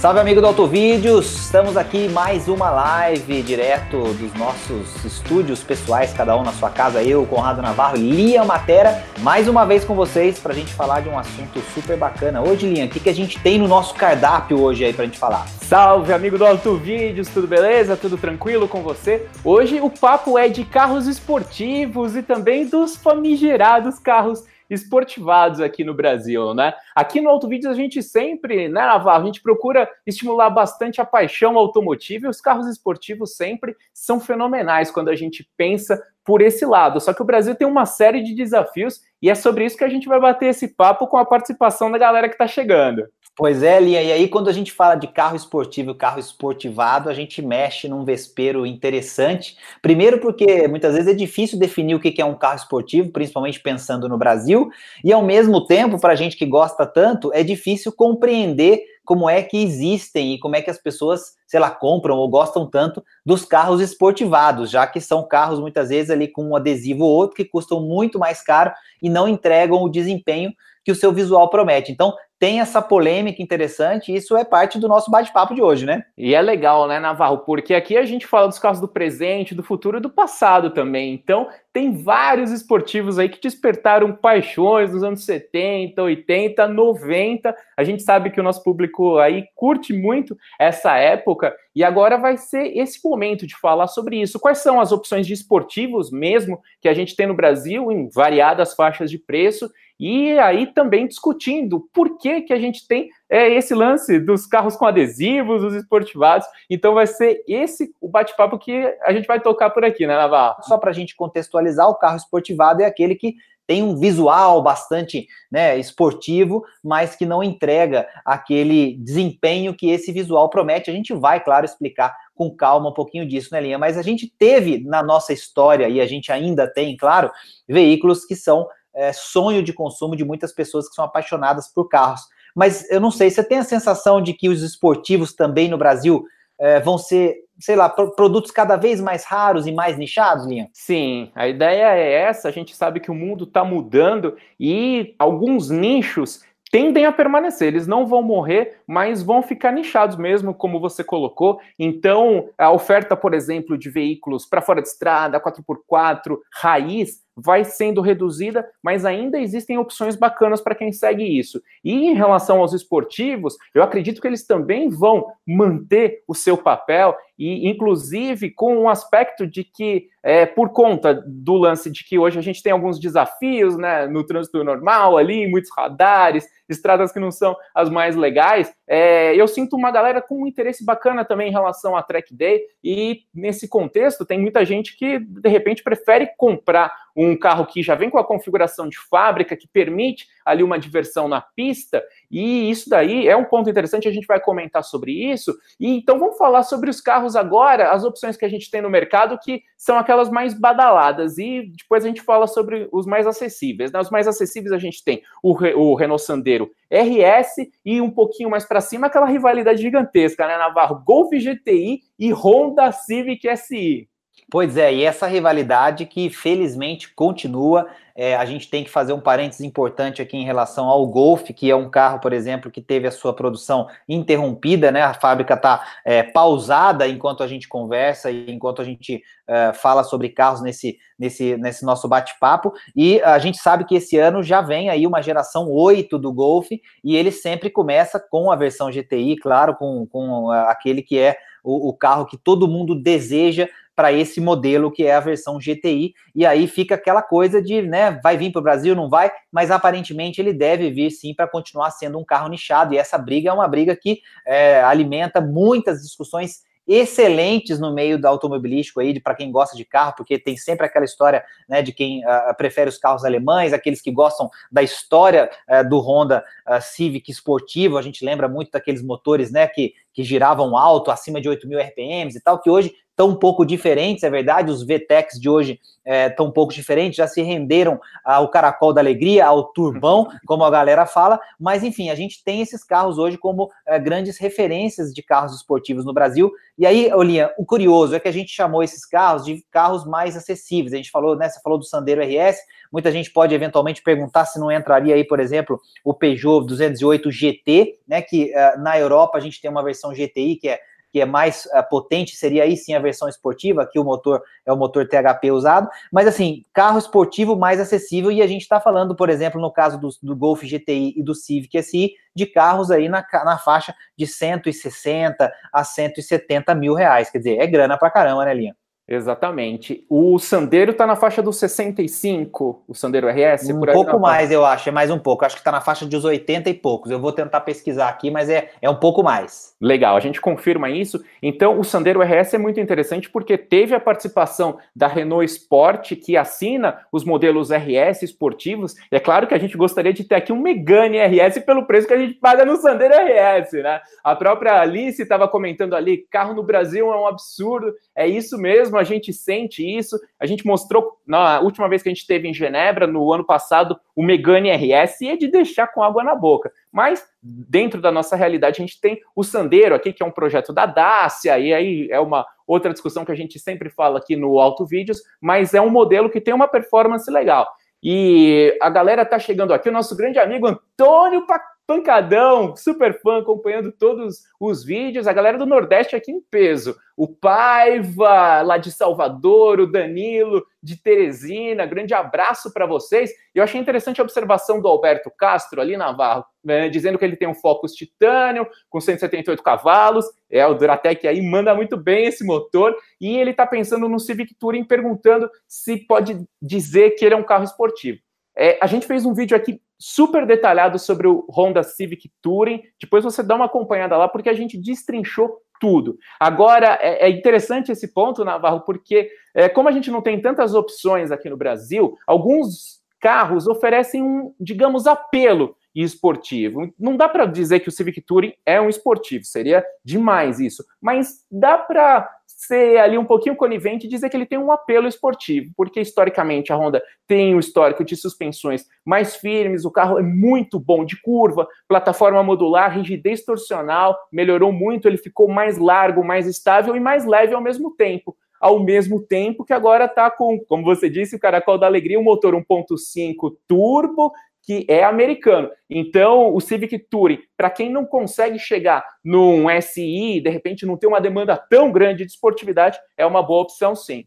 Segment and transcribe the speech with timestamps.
[0.00, 6.34] Salve amigo do Autovídeos, estamos aqui mais uma live direto dos nossos estúdios pessoais, cada
[6.38, 10.54] um na sua casa, eu, Conrado Navarro Lia Matera, mais uma vez com vocês para
[10.54, 12.40] a gente falar de um assunto super bacana.
[12.40, 15.06] Hoje, Lian, o que, que a gente tem no nosso cardápio hoje aí para a
[15.06, 15.46] gente falar?
[15.46, 17.94] Salve amigo do Autovídeos, tudo beleza?
[17.94, 19.26] Tudo tranquilo com você?
[19.44, 25.92] Hoje o papo é de carros esportivos e também dos famigerados carros esportivados aqui no
[25.92, 26.72] Brasil, né?
[26.94, 31.04] Aqui no Auto Vídeos a gente sempre, né, Navarro, a gente procura estimular bastante a
[31.04, 36.64] paixão automotiva e os carros esportivos sempre são fenomenais quando a gente pensa por esse
[36.64, 37.00] lado.
[37.00, 39.88] Só que o Brasil tem uma série de desafios e é sobre isso que a
[39.88, 43.04] gente vai bater esse papo com a participação da galera que está chegando.
[43.40, 47.08] Pois é, Lia, e aí quando a gente fala de carro esportivo e carro esportivado,
[47.08, 49.56] a gente mexe num vespeiro interessante.
[49.80, 54.10] Primeiro porque muitas vezes é difícil definir o que é um carro esportivo, principalmente pensando
[54.10, 54.68] no Brasil,
[55.02, 59.42] e ao mesmo tempo, para a gente que gosta tanto, é difícil compreender como é
[59.42, 63.46] que existem e como é que as pessoas, sei lá, compram ou gostam tanto dos
[63.46, 67.44] carros esportivados, já que são carros muitas vezes ali com um adesivo ou outro que
[67.46, 68.70] custam muito mais caro
[69.02, 70.52] e não entregam o desempenho
[70.84, 71.92] que o seu visual promete.
[71.92, 76.04] Então, tem essa polêmica interessante, e isso é parte do nosso bate-papo de hoje, né?
[76.16, 77.40] E é legal, né, Navarro?
[77.40, 81.12] Porque aqui a gente fala dos carros do presente, do futuro e do passado também.
[81.12, 87.54] Então, tem vários esportivos aí que despertaram paixões nos anos 70, 80, 90.
[87.76, 92.38] A gente sabe que o nosso público aí curte muito essa época e agora vai
[92.38, 94.40] ser esse momento de falar sobre isso.
[94.40, 98.74] Quais são as opções de esportivos mesmo que a gente tem no Brasil em variadas
[98.74, 99.70] faixas de preço
[100.00, 104.74] e aí também discutindo por que, que a gente tem é, esse lance dos carros
[104.74, 106.46] com adesivos, os esportivados.
[106.70, 110.62] Então vai ser esse o bate-papo que a gente vai tocar por aqui, né, Navarro?
[110.62, 113.34] Só para a gente contextualizar, o carro esportivado é aquele que
[113.66, 120.50] tem um visual bastante né, esportivo, mas que não entrega aquele desempenho que esse visual
[120.50, 120.90] promete.
[120.90, 123.78] A gente vai, claro, explicar com calma um pouquinho disso, né, Linha?
[123.78, 127.30] Mas a gente teve na nossa história, e a gente ainda tem, claro,
[127.68, 132.22] veículos que são é, sonho de consumo de muitas pessoas que são apaixonadas por carros.
[132.54, 136.24] Mas eu não sei, você tem a sensação de que os esportivos também no Brasil
[136.58, 140.68] é, vão ser, sei lá, produtos cada vez mais raros e mais nichados, Linha?
[140.72, 142.48] Sim, a ideia é essa.
[142.48, 147.86] A gente sabe que o mundo está mudando e alguns nichos tendem a permanecer, eles
[147.86, 151.60] não vão morrer, mas vão ficar nichados mesmo, como você colocou.
[151.78, 158.00] Então, a oferta, por exemplo, de veículos para fora de estrada, 4x4, raiz, vai sendo
[158.00, 161.62] reduzida, mas ainda existem opções bacanas para quem segue isso.
[161.84, 167.16] E em relação aos esportivos, eu acredito que eles também vão manter o seu papel
[167.40, 172.38] e, inclusive, com um aspecto de que, é, por conta do lance de que hoje
[172.38, 177.30] a gente tem alguns desafios né, no trânsito normal ali, muitos radares, estradas que não
[177.30, 181.52] são as mais legais, é, eu sinto uma galera com um interesse bacana também em
[181.52, 186.92] relação à Track Day, e nesse contexto tem muita gente que, de repente, prefere comprar
[187.16, 191.28] um carro que já vem com a configuração de fábrica, que permite ali uma diversão
[191.28, 195.56] na pista, e isso daí é um ponto interessante, a gente vai comentar sobre isso.
[195.78, 198.90] E então vamos falar sobre os carros agora, as opções que a gente tem no
[198.90, 203.92] mercado, que são aquelas mais badaladas, e depois a gente fala sobre os mais acessíveis.
[203.92, 204.00] Né?
[204.00, 208.64] Os mais acessíveis a gente tem o, o Renault Sandero RS e um pouquinho mais
[208.64, 211.02] para cima aquela rivalidade gigantesca, né, Navarro?
[211.04, 214.09] Golf GTI e Honda Civic SI.
[214.50, 217.88] Pois é, e essa rivalidade que felizmente continua.
[218.16, 221.70] É, a gente tem que fazer um parênteses importante aqui em relação ao Golf, que
[221.70, 225.00] é um carro, por exemplo, que teve a sua produção interrompida, né?
[225.00, 230.04] A fábrica está é, pausada enquanto a gente conversa e enquanto a gente é, fala
[230.04, 232.74] sobre carros nesse, nesse, nesse nosso bate-papo.
[232.94, 236.68] E a gente sabe que esse ano já vem aí uma geração 8 do Golf,
[236.70, 241.88] e ele sempre começa com a versão GTI, claro, com, com aquele que é o,
[241.88, 243.68] o carro que todo mundo deseja
[244.00, 248.18] para esse modelo que é a versão GTI, e aí fica aquela coisa de, né,
[248.22, 251.90] vai vir para o Brasil, não vai, mas aparentemente ele deve vir sim para continuar
[251.90, 256.62] sendo um carro nichado, e essa briga é uma briga que é, alimenta muitas discussões
[256.88, 261.04] excelentes no meio do automobilístico aí, para quem gosta de carro, porque tem sempre aquela
[261.04, 265.88] história né, de quem uh, prefere os carros alemães, aqueles que gostam da história uh,
[265.88, 270.76] do Honda uh, Civic esportivo, a gente lembra muito daqueles motores né, que, que giravam
[270.76, 274.30] alto, acima de 8 mil RPMs e tal, que hoje estão um pouco diferentes, é
[274.30, 278.94] verdade, os VTECs de hoje estão é, um pouco diferentes, já se renderam ao Caracol
[278.94, 283.18] da Alegria, ao Turbão, como a galera fala, mas enfim, a gente tem esses carros
[283.18, 288.14] hoje como é, grandes referências de carros esportivos no Brasil, e aí, Olinha, o curioso
[288.14, 291.46] é que a gente chamou esses carros de carros mais acessíveis, a gente falou, né,
[291.46, 292.56] você falou do Sandero RS,
[292.90, 297.98] muita gente pode eventualmente perguntar se não entraria aí, por exemplo, o Peugeot 208 GT,
[298.08, 300.80] né, que uh, na Europa a gente tem uma versão GTI, que é
[301.10, 304.72] que é mais uh, potente, seria aí sim a versão esportiva, que o motor é
[304.72, 309.14] o motor THP usado, mas assim, carro esportivo mais acessível, e a gente está falando,
[309.14, 313.08] por exemplo, no caso do, do Golf GTI e do Civic SI, de carros aí
[313.08, 318.44] na, na faixa de 160 a 170 mil reais, quer dizer, é grana pra caramba,
[318.44, 318.79] né, Linha?
[319.10, 320.04] Exatamente.
[320.08, 323.68] O Sandero está na faixa dos 65, o Sandero RS?
[323.70, 325.44] Um pouco mais, eu acho, é mais um pouco.
[325.44, 327.10] Acho que está na faixa dos 80 e poucos.
[327.10, 329.74] Eu vou tentar pesquisar aqui, mas é, é um pouco mais.
[329.80, 331.20] Legal, a gente confirma isso.
[331.42, 336.36] Então, o Sandero RS é muito interessante porque teve a participação da Renault Sport, que
[336.36, 338.94] assina os modelos RS esportivos.
[339.10, 342.06] E é claro que a gente gostaria de ter aqui um Megane RS pelo preço
[342.06, 344.00] que a gente paga no Sandero RS, né?
[344.22, 347.92] A própria Alice estava comentando ali, carro no Brasil é um absurdo.
[348.14, 350.18] É isso mesmo, a gente sente isso.
[350.38, 353.98] A gente mostrou na última vez que a gente esteve em Genebra, no ano passado,
[354.14, 356.70] o Megane RS, e é de deixar com água na boca.
[356.92, 360.72] Mas, dentro da nossa realidade, a gente tem o Sandero aqui, que é um projeto
[360.72, 364.60] da Dacia, e aí é uma outra discussão que a gente sempre fala aqui no
[364.60, 367.66] Auto Vídeos, mas é um modelo que tem uma performance legal.
[368.02, 371.46] E a galera tá chegando aqui, o nosso grande amigo Antônio
[371.90, 375.26] pancadão, super fã, acompanhando todos os vídeos.
[375.26, 376.96] A galera do Nordeste aqui em peso.
[377.16, 381.84] O Paiva, lá de Salvador, o Danilo, de Teresina.
[381.86, 383.32] Grande abraço para vocês.
[383.52, 387.48] Eu achei interessante a observação do Alberto Castro, ali Navarro, né, dizendo que ele tem
[387.48, 390.26] um Focus Titânio com 178 cavalos.
[390.48, 392.94] É, o Duratec aí manda muito bem esse motor.
[393.20, 397.42] E ele está pensando no Civic Touring, perguntando se pode dizer que ele é um
[397.42, 398.20] carro esportivo.
[398.56, 402.82] É, a gente fez um vídeo aqui super detalhado sobre o Honda Civic Touring.
[402.98, 406.18] Depois você dá uma acompanhada lá, porque a gente destrinchou tudo.
[406.38, 410.74] Agora, é, é interessante esse ponto, Navarro, porque é, como a gente não tem tantas
[410.74, 416.92] opções aqui no Brasil, alguns carros oferecem um, digamos, apelo esportivo.
[416.98, 421.44] Não dá para dizer que o Civic Touring é um esportivo, seria demais isso, mas
[421.50, 422.30] dá para
[422.60, 426.70] ser ali um pouquinho conivente e dizer que ele tem um apelo esportivo, porque historicamente
[426.70, 431.18] a Honda tem um histórico de suspensões mais firmes, o carro é muito bom de
[431.22, 437.24] curva, plataforma modular, rigidez torsional, melhorou muito, ele ficou mais largo, mais estável e mais
[437.24, 438.36] leve ao mesmo tempo.
[438.60, 442.22] Ao mesmo tempo que agora está com, como você disse, o Caracol da Alegria, um
[442.22, 445.70] motor 1.5 turbo, que é americano.
[445.88, 451.08] Então, o Civic Touring, para quem não consegue chegar num SI, de repente não tem
[451.08, 454.24] uma demanda tão grande de esportividade, é uma boa opção, sim.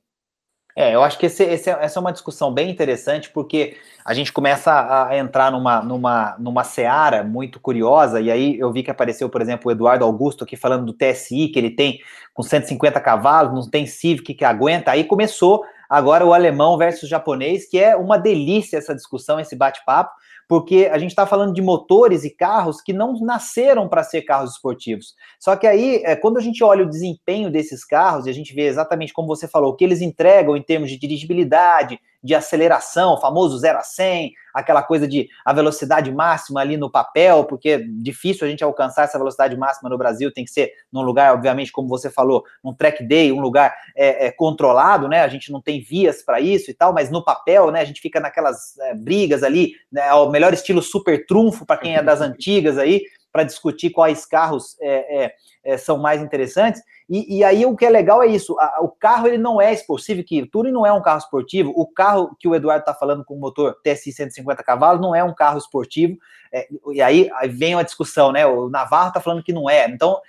[0.76, 4.34] É, eu acho que esse, esse, essa é uma discussão bem interessante, porque a gente
[4.34, 9.30] começa a entrar numa, numa, numa seara muito curiosa, e aí eu vi que apareceu,
[9.30, 12.00] por exemplo, o Eduardo Augusto aqui falando do TSI, que ele tem
[12.34, 17.70] com 150 cavalos, não tem Civic que aguenta, aí começou agora o alemão versus japonês,
[17.70, 20.10] que é uma delícia essa discussão, esse bate-papo,
[20.50, 24.54] porque a gente está falando de motores e carros que não nasceram para ser carros
[24.54, 25.14] esportivos.
[25.40, 28.56] Só que aí, é, quando a gente olha o desempenho desses carros, e a gente
[28.56, 33.14] vê exatamente como você falou, o que eles entregam em termos de dirigibilidade, de aceleração,
[33.14, 37.70] o famoso 0 a 100, aquela coisa de a velocidade máxima ali no papel, porque
[37.70, 41.34] é difícil a gente alcançar essa velocidade máxima no Brasil, tem que ser num lugar,
[41.34, 45.22] obviamente, como você falou, num track day, um lugar é, é, controlado, né?
[45.22, 47.82] A gente não tem vias para isso e tal, mas no papel, né?
[47.82, 51.96] A gente fica naquelas é, brigas ali, né, o melhor estilo super trunfo para quem
[51.96, 53.02] é das antigas aí,
[53.34, 55.34] para discutir quais carros é, é,
[55.64, 56.84] é, são mais interessantes.
[57.10, 59.74] E, e, aí o que é legal é isso, a, o carro ele não é
[59.74, 62.94] esportivo, que o Touring não é um carro esportivo, o carro que o Eduardo está
[62.94, 66.16] falando com o motor TSI 150 cavalos não é um carro esportivo,
[66.54, 70.22] é, e aí, vem uma discussão, né, o Navarro está falando que não é, então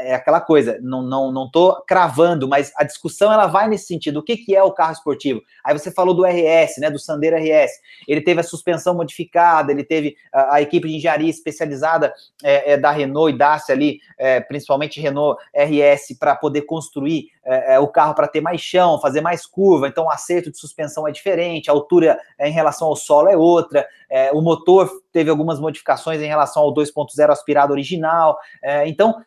[0.00, 4.18] é aquela coisa, não não não tô cravando, mas a discussão ela vai nesse sentido,
[4.18, 5.40] o que, que é o carro esportivo?
[5.64, 7.72] Aí você falou do RS, né, do Sandero RS,
[8.06, 12.76] ele teve a suspensão modificada, ele teve a, a equipe de engenharia especializada é, é,
[12.76, 17.88] da Renault e Dacia ali, é, principalmente Renault RS, para poder construir é, é, o
[17.88, 21.68] carro para ter mais chão, fazer mais curva, então o acerto de suspensão é diferente,
[21.68, 26.22] a altura é, em relação ao solo é outra, é, o motor teve algumas modificações
[26.22, 28.38] em relação ao 2.0 aspirado original,
[28.84, 29.20] então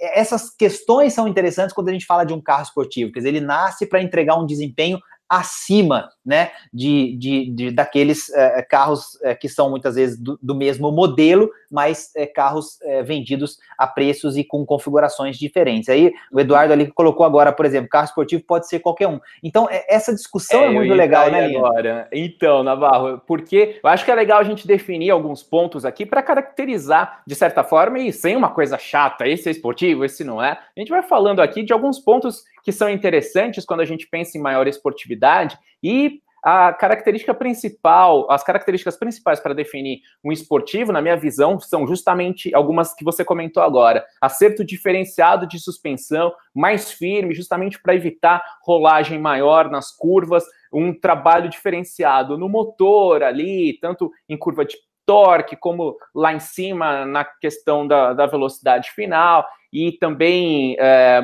[0.00, 3.40] essas questões são interessantes quando a gente fala de um carro esportivo, quer dizer, ele
[3.40, 9.48] nasce para entregar um desempenho acima né, de, de, de daqueles é, carros é, que
[9.48, 14.64] são muitas vezes do, do mesmo modelo, mas é, carros vendidos a preços e com
[14.64, 15.88] configurações diferentes.
[15.88, 19.20] Aí o Eduardo ali colocou agora, por exemplo, carro esportivo pode ser qualquer um.
[19.42, 22.08] Então, essa discussão é, muito legal, né, agora.
[22.12, 26.22] Então, Navarro, porque eu acho que é legal a gente definir alguns pontos aqui para
[26.22, 30.52] caracterizar, de certa forma, e sem uma coisa chata, esse é esportivo, esse não é.
[30.52, 34.36] A gente vai falando aqui de alguns pontos que são interessantes quando a gente pensa
[34.36, 41.00] em maior esportividade e a característica principal, as características principais para definir um esportivo, na
[41.00, 44.04] minha visão, são justamente algumas que você comentou agora.
[44.20, 51.48] Acerto diferenciado de suspensão, mais firme, justamente para evitar rolagem maior nas curvas, um trabalho
[51.48, 57.88] diferenciado no motor ali, tanto em curva de torque, como lá em cima na questão
[57.88, 61.22] da, da velocidade final, e também é,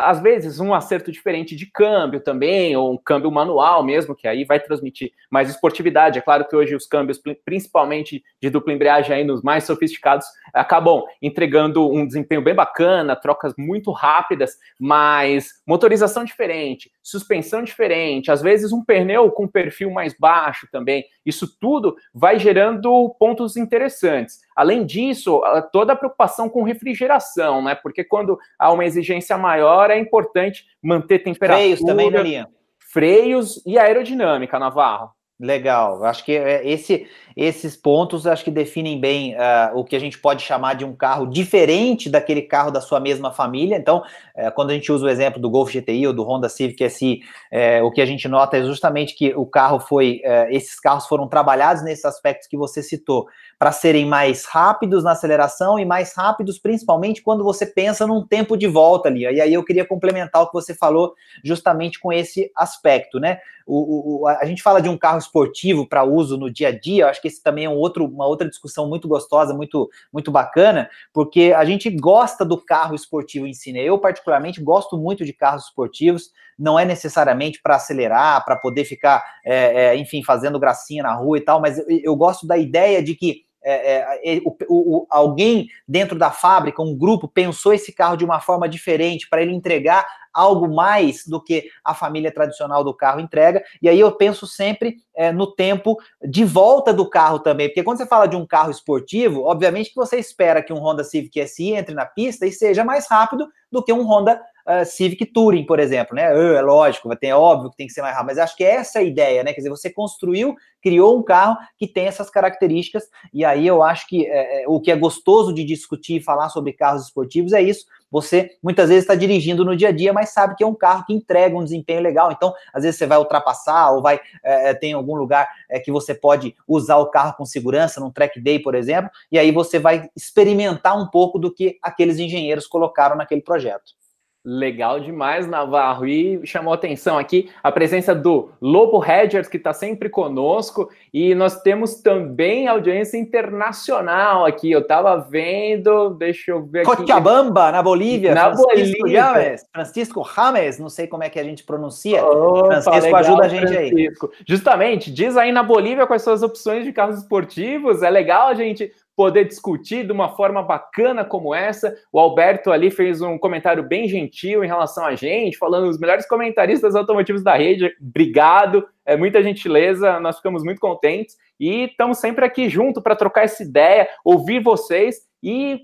[0.00, 4.44] às vezes um acerto diferente de câmbio também, ou um câmbio manual mesmo, que aí
[4.44, 6.18] vai transmitir mais esportividade.
[6.18, 11.02] É claro que hoje os câmbios, principalmente de dupla embreagem aí nos mais sofisticados, acabam
[11.20, 18.72] entregando um desempenho bem bacana, trocas muito rápidas, mas motorização diferente, suspensão diferente, às vezes
[18.72, 21.04] um pneu com perfil mais baixo também.
[21.24, 24.40] Isso tudo vai gerando pontos interessantes.
[24.56, 25.40] Além disso,
[25.72, 27.74] toda a preocupação com refrigeração, né?
[27.74, 31.62] Porque quando há uma exigência maior, é importante manter temperatura.
[31.62, 32.48] Freios também, né, Linha?
[32.78, 35.10] Freios e aerodinâmica, Navarro.
[35.40, 39.98] Legal, acho que é, esse, esses pontos acho que definem bem uh, o que a
[39.98, 43.74] gente pode chamar de um carro diferente daquele carro da sua mesma família.
[43.76, 44.02] Então,
[44.36, 47.22] uh, quando a gente usa o exemplo do Golf GTI ou do Honda Civic SI,
[47.50, 51.26] uh, o que a gente nota é justamente que o carro foi, esses carros foram
[51.26, 53.26] trabalhados nesses aspectos que você citou,
[53.60, 58.56] para serem mais rápidos na aceleração e mais rápidos, principalmente quando você pensa num tempo
[58.56, 59.24] de volta ali.
[59.24, 61.14] E aí eu queria complementar o que você falou
[61.44, 63.38] justamente com esse aspecto, né?
[63.66, 67.04] O, o, a gente fala de um carro esportivo para uso no dia a dia,
[67.04, 70.32] eu acho que esse também é um outro, uma outra discussão muito gostosa, muito, muito
[70.32, 73.80] bacana, porque a gente gosta do carro esportivo em si, né?
[73.80, 79.22] Eu, particularmente, gosto muito de carros esportivos, não é necessariamente para acelerar, para poder ficar,
[79.44, 83.02] é, é, enfim, fazendo gracinha na rua e tal, mas eu, eu gosto da ideia
[83.02, 88.16] de que é, é, o, o, alguém dentro da fábrica, um grupo, pensou esse carro
[88.16, 92.94] de uma forma diferente para ele entregar algo mais do que a família tradicional do
[92.94, 93.62] carro entrega.
[93.82, 97.98] E aí eu penso sempre é, no tempo de volta do carro também, porque quando
[97.98, 101.72] você fala de um carro esportivo, obviamente que você espera que um Honda Civic SI
[101.72, 105.78] entre na pista e seja mais rápido do que um Honda uh, Civic Touring, por
[105.78, 106.32] exemplo, né?
[106.32, 108.64] Uh, é lógico, ter, é óbvio que tem que ser mais rápido, mas acho que
[108.64, 109.52] essa é a ideia, né?
[109.52, 114.06] Quer dizer, você construiu, criou um carro que tem essas características, e aí eu acho
[114.08, 117.84] que é, o que é gostoso de discutir e falar sobre carros esportivos é isso,
[118.10, 121.04] você muitas vezes está dirigindo no dia a dia, mas sabe que é um carro
[121.06, 122.32] que entrega um desempenho legal.
[122.32, 125.92] Então, às vezes você vai ultrapassar ou vai é, é tem algum lugar é, que
[125.92, 129.78] você pode usar o carro com segurança, num track day, por exemplo, e aí você
[129.78, 133.99] vai experimentar um pouco do que aqueles engenheiros colocaram naquele projeto.
[134.42, 136.06] Legal demais, Navarro.
[136.06, 140.88] E chamou atenção aqui a presença do Lobo Hedgers, que está sempre conosco.
[141.12, 144.70] E nós temos também audiência internacional aqui.
[144.70, 146.96] Eu estava vendo, deixa eu ver aqui.
[146.96, 148.34] Cochabamba, na Bolívia.
[148.34, 149.22] Na Francisco Bolívia.
[149.22, 152.24] James, Francisco Rames, não sei como é que a gente pronuncia.
[152.24, 154.30] Opa, Francisco, legal, ajuda a gente Francisco.
[154.32, 154.44] aí.
[154.48, 158.02] Justamente, diz aí na Bolívia quais são as opções de carros esportivos.
[158.02, 161.94] É legal a gente poder discutir de uma forma bacana como essa.
[162.10, 166.26] O Alberto ali fez um comentário bem gentil em relação a gente, falando os melhores
[166.26, 167.94] comentaristas automotivos da rede.
[168.00, 173.44] Obrigado, é muita gentileza, nós ficamos muito contentes e estamos sempre aqui junto para trocar
[173.44, 175.82] essa ideia, ouvir vocês e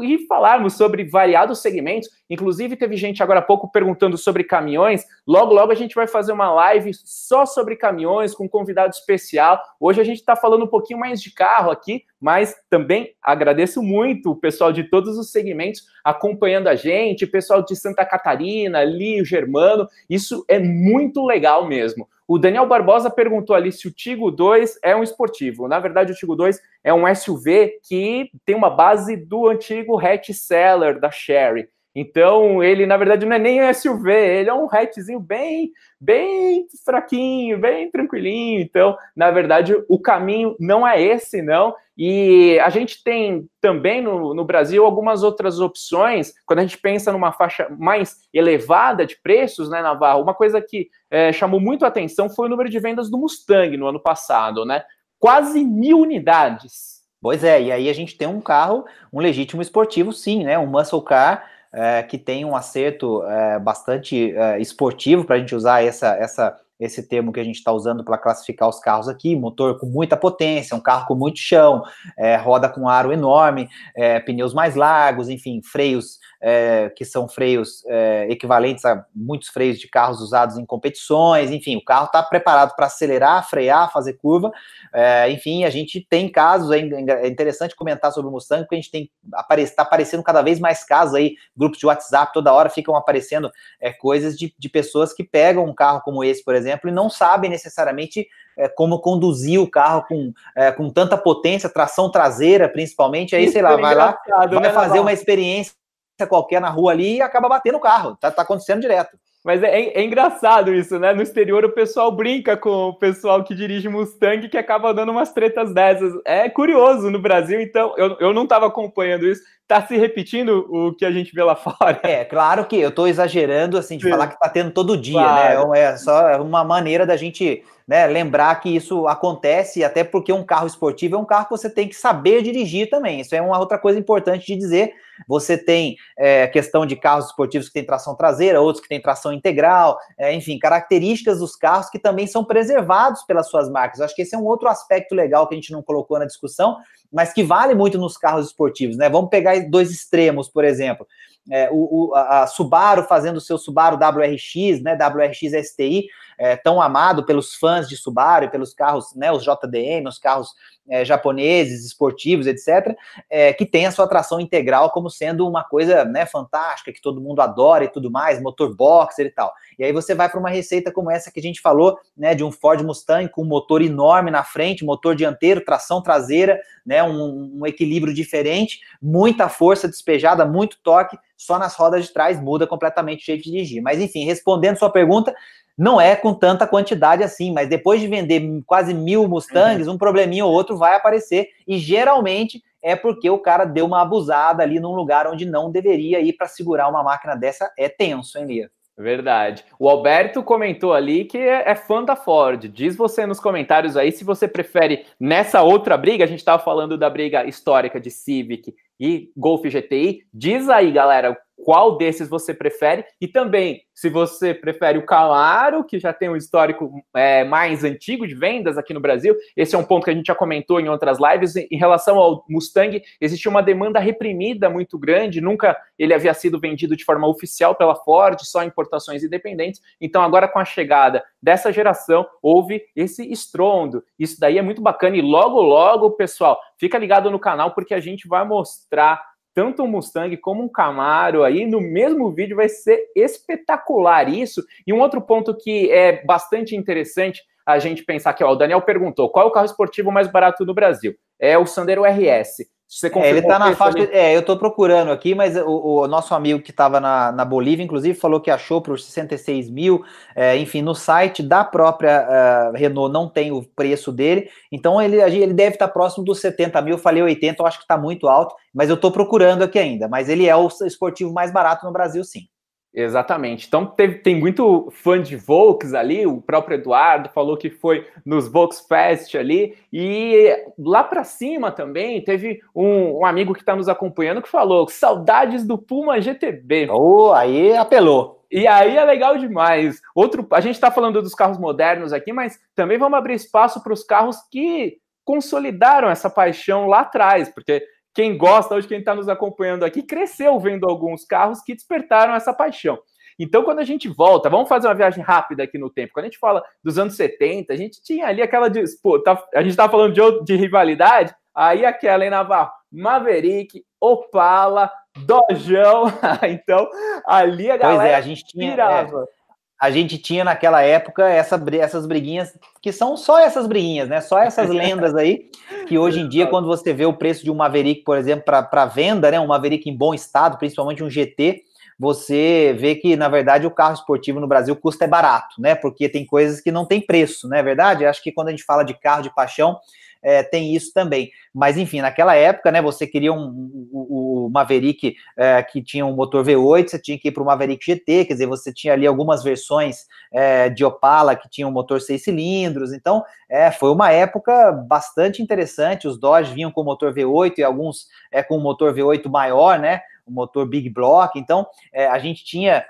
[0.00, 2.08] e falarmos sobre variados segmentos.
[2.28, 5.04] Inclusive, teve gente agora há pouco perguntando sobre caminhões.
[5.26, 9.60] Logo, logo a gente vai fazer uma live só sobre caminhões com um convidado especial.
[9.78, 14.32] Hoje a gente está falando um pouquinho mais de carro aqui, mas também agradeço muito
[14.32, 19.24] o pessoal de todos os segmentos acompanhando a gente, pessoal de Santa Catarina, ali, o
[19.24, 19.88] Germano.
[20.08, 22.08] Isso é muito legal mesmo.
[22.30, 25.66] O Daniel Barbosa perguntou ali se o Tigo 2 é um esportivo.
[25.66, 30.30] Na verdade, o Tigo 2 é um SUV que tem uma base do antigo hatch
[30.30, 31.68] seller da Sherry.
[31.92, 36.68] Então, ele, na verdade, não é nem um SUV, ele é um hatchzinho bem, bem
[36.84, 38.60] fraquinho, bem tranquilinho.
[38.60, 41.74] Então, na verdade, o caminho não é esse, não.
[42.02, 47.12] E a gente tem também no, no Brasil algumas outras opções, quando a gente pensa
[47.12, 50.22] numa faixa mais elevada de preços, né, Navarro?
[50.22, 53.76] Uma coisa que é, chamou muito a atenção foi o número de vendas do Mustang
[53.76, 54.82] no ano passado, né?
[55.18, 57.02] Quase mil unidades.
[57.20, 60.58] Pois é, e aí a gente tem um carro, um legítimo esportivo, sim, né?
[60.58, 65.54] Um muscle car é, que tem um acerto é, bastante é, esportivo para a gente
[65.54, 69.36] usar essa, essa esse termo que a gente está usando para classificar os carros aqui,
[69.36, 71.82] motor com muita potência, um carro com muito chão,
[72.18, 77.84] é, roda com aro enorme, é, pneus mais largos, enfim, freios é, que são freios
[77.86, 82.74] é, equivalentes a muitos freios de carros usados em competições, enfim, o carro está preparado
[82.74, 84.50] para acelerar, frear, fazer curva,
[84.92, 88.78] é, enfim, a gente tem casos, é, é interessante comentar sobre o Mustang, porque a
[88.78, 89.10] gente tem,
[89.58, 93.92] está aparecendo cada vez mais casos aí, grupos de WhatsApp, toda hora ficam aparecendo é,
[93.92, 97.50] coisas de, de pessoas que pegam um carro como esse, por exemplo, e não sabem
[97.50, 103.44] necessariamente é, como conduzir o carro com, é, com tanta potência, tração traseira, principalmente, aí,
[103.44, 105.79] Isso sei lá, vai lá, vai né, fazer uma experiência
[106.26, 108.16] qualquer na rua ali e acaba batendo o carro.
[108.16, 109.16] Tá, tá acontecendo direto.
[109.42, 111.14] Mas é, é, engraçado isso, né?
[111.14, 115.32] No exterior o pessoal brinca com o pessoal que dirige Mustang que acaba dando umas
[115.32, 116.12] tretas dessas.
[116.26, 119.42] É curioso no Brasil, então eu, eu não estava acompanhando isso.
[119.70, 122.00] Tá se repetindo o que a gente vê lá fora?
[122.02, 124.10] É, claro que eu estou exagerando, assim, de Sim.
[124.10, 125.54] falar que tá tendo todo dia, né?
[125.54, 125.70] claro.
[125.70, 125.80] né?
[125.80, 130.66] É só uma maneira da gente né, lembrar que isso acontece, até porque um carro
[130.66, 133.20] esportivo é um carro que você tem que saber dirigir também.
[133.20, 134.92] Isso é uma outra coisa importante de dizer.
[135.28, 139.32] Você tem é, questão de carros esportivos que têm tração traseira, outros que têm tração
[139.32, 144.00] integral, é, enfim, características dos carros que também são preservados pelas suas marcas.
[144.00, 146.24] Eu acho que esse é um outro aspecto legal que a gente não colocou na
[146.24, 146.76] discussão,
[147.12, 149.08] mas que vale muito nos carros esportivos, né?
[149.08, 151.06] Vamos pegar dois extremos, por exemplo.
[151.50, 156.06] É, o, o, a Subaru fazendo o seu Subaru WRX, né, WRX STI,
[156.38, 160.54] é, tão amado pelos fãs de Subaru, pelos carros, né, os JDM, os carros
[160.90, 162.96] é, japoneses, esportivos, etc.,
[163.30, 167.20] é, que tem a sua tração integral como sendo uma coisa né, fantástica, que todo
[167.20, 169.52] mundo adora e tudo mais, motor boxer e tal.
[169.78, 172.42] E aí você vai para uma receita como essa que a gente falou, né, de
[172.42, 177.60] um Ford Mustang com um motor enorme na frente, motor dianteiro, tração traseira, né, um,
[177.60, 183.22] um equilíbrio diferente, muita força despejada, muito torque, só nas rodas de trás muda completamente
[183.22, 183.82] o jeito de dirigir.
[183.82, 185.34] Mas enfim, respondendo sua pergunta,
[185.76, 190.44] não é com tanta quantidade assim, mas depois de vender quase mil Mustangs, um probleminha
[190.44, 194.94] ou outro vai aparecer, e geralmente é porque o cara deu uma abusada ali num
[194.94, 198.70] lugar onde não deveria ir para segurar uma máquina dessa, é tenso, hein, Lia?
[198.98, 199.64] Verdade.
[199.78, 202.68] O Alberto comentou ali que é, é, fã da Ford.
[202.68, 206.24] Diz você nos comentários aí se você prefere nessa outra briga.
[206.24, 210.20] A gente estava falando da briga histórica de Civic e Golf GTI.
[210.32, 215.98] Diz aí, galera, qual desses você prefere e também se você prefere o Camaro, que
[215.98, 219.36] já tem um histórico é, mais antigo de vendas aqui no Brasil.
[219.54, 221.54] Esse é um ponto que a gente já comentou em outras lives.
[221.54, 226.96] Em relação ao Mustang, existia uma demanda reprimida muito grande, nunca ele havia sido vendido
[226.96, 229.82] de forma oficial pela Ford, só importações independentes.
[230.00, 234.02] Então, agora com a chegada dessa geração, houve esse estrondo.
[234.18, 238.00] Isso daí é muito bacana e logo, logo, pessoal, fica ligado no canal porque a
[238.00, 243.10] gente vai mostrar tanto um Mustang como um Camaro aí no mesmo vídeo vai ser
[243.14, 244.62] espetacular isso.
[244.86, 248.82] E um outro ponto que é bastante interessante a gente pensar que ó, o Daniel
[248.82, 251.14] perguntou qual é o carro esportivo mais barato do Brasil?
[251.38, 252.64] É o Sandero RS.
[252.90, 254.00] Você é, ele está na faixa.
[254.10, 257.84] É, eu estou procurando aqui, mas o, o nosso amigo que estava na, na Bolívia,
[257.84, 260.04] inclusive, falou que achou por 66 mil.
[260.34, 264.50] É, enfim, no site da própria uh, Renault não tem o preço dele.
[264.72, 266.98] Então ele, ele deve estar tá próximo dos 70 mil.
[266.98, 270.08] Falei 80, eu acho que está muito alto, mas eu estou procurando aqui ainda.
[270.08, 272.48] Mas ele é o esportivo mais barato no Brasil, sim.
[272.92, 273.66] Exatamente.
[273.68, 278.48] Então teve, tem muito fã de Volks ali, o próprio Eduardo falou que foi nos
[278.48, 283.88] Volks Fest ali, e lá para cima também teve um, um amigo que está nos
[283.88, 286.88] acompanhando que falou saudades do Puma GTB.
[286.90, 288.40] Oh, aí apelou.
[288.50, 290.00] E aí é legal demais.
[290.12, 293.92] Outro, a gente está falando dos carros modernos aqui, mas também vamos abrir espaço para
[293.92, 299.28] os carros que consolidaram essa paixão lá atrás, porque quem gosta, hoje quem está nos
[299.28, 302.98] acompanhando aqui, cresceu vendo alguns carros que despertaram essa paixão.
[303.38, 306.12] Então, quando a gente volta, vamos fazer uma viagem rápida aqui no tempo.
[306.12, 309.34] Quando a gente fala dos anos 70, a gente tinha ali aquela disputa.
[309.34, 314.90] Tá, a gente estava falando de, de rivalidade, aí aquela em Navarro, Maverick, Opala,
[315.24, 316.04] Dojão.
[316.50, 316.86] então,
[317.26, 319.22] ali a galera pois é, a gente tinha, pirava.
[319.22, 319.39] É
[319.80, 324.20] a gente tinha naquela época essa, essas briguinhas, que são só essas briguinhas, né?
[324.20, 325.50] Só essas lendas aí,
[325.88, 328.84] que hoje em dia, quando você vê o preço de um Maverick, por exemplo, para
[328.84, 329.40] venda, né?
[329.40, 331.62] Um Maverick em bom estado, principalmente um GT,
[331.98, 335.74] você vê que, na verdade, o carro esportivo no Brasil custa é barato, né?
[335.74, 338.04] Porque tem coisas que não tem preço, não é verdade?
[338.04, 339.78] Acho que quando a gente fala de carro de paixão,
[340.22, 341.30] é, tem isso também.
[341.52, 346.14] Mas, enfim, naquela época, né, você queria um, um, um Maverick é, que tinha um
[346.14, 349.06] motor V8, você tinha que ir para o Maverick GT, quer dizer, você tinha ali
[349.06, 354.12] algumas versões é, de Opala que tinham um motor seis cilindros, então é, foi uma
[354.12, 359.28] época bastante interessante, os Dodge vinham com motor V8 e alguns é, com motor V8
[359.28, 362.84] maior, né, o motor Big Block, então é, a gente tinha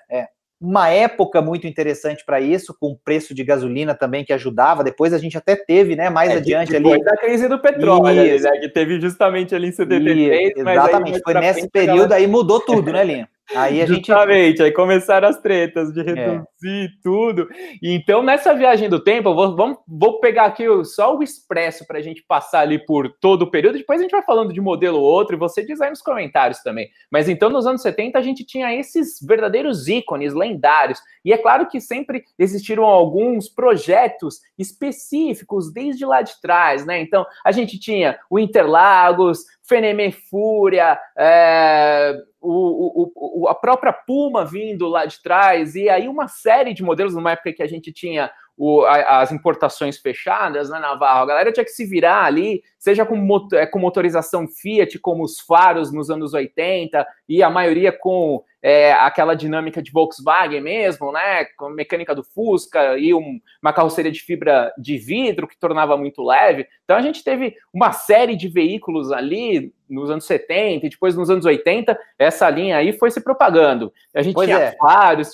[0.60, 4.84] uma época muito interessante para isso, com o preço de gasolina também que ajudava.
[4.84, 7.04] Depois a gente até teve, né, mais é, adiante depois ali.
[7.04, 10.52] da crise do petróleo, ali, né, que teve justamente ali em 73.
[10.56, 13.28] exatamente, foi nesse período aí mudou tudo, né, Linha?
[13.54, 14.62] Aí a Justamente, gente...
[14.62, 16.88] aí começaram as tretas de reduzir é.
[17.02, 17.48] tudo.
[17.82, 21.86] E então, nessa viagem do tempo, eu vou, vamos, vou pegar aqui só o expresso
[21.86, 23.78] para a gente passar ali por todo o período.
[23.78, 26.88] Depois a gente vai falando de modelo outro e você diz aí nos comentários também.
[27.10, 31.00] Mas então, nos anos 70, a gente tinha esses verdadeiros ícones lendários.
[31.24, 37.00] E é claro que sempre existiram alguns projetos específicos desde lá de trás, né?
[37.00, 44.88] Então, a gente tinha o Interlagos, Fenemé Fúria, é, o, o, a própria Puma vindo
[44.88, 48.30] lá de trás, e aí uma série de modelos, numa época que a gente tinha
[48.56, 51.22] o, a, as importações fechadas, né, Navarro?
[51.22, 55.24] A galera tinha que se virar ali, seja com, motor, é, com motorização Fiat, como
[55.24, 61.10] os faros nos anos 80, e a maioria com é, aquela dinâmica de Volkswagen mesmo,
[61.10, 61.46] né?
[61.56, 65.96] Com a mecânica do Fusca e um, uma carroceria de fibra de vidro que tornava
[65.96, 66.66] muito leve.
[66.84, 71.28] Então a gente teve uma série de veículos ali nos anos 70 e depois nos
[71.28, 73.92] anos 80, essa linha aí foi se propagando.
[74.14, 74.76] A gente pois tinha é.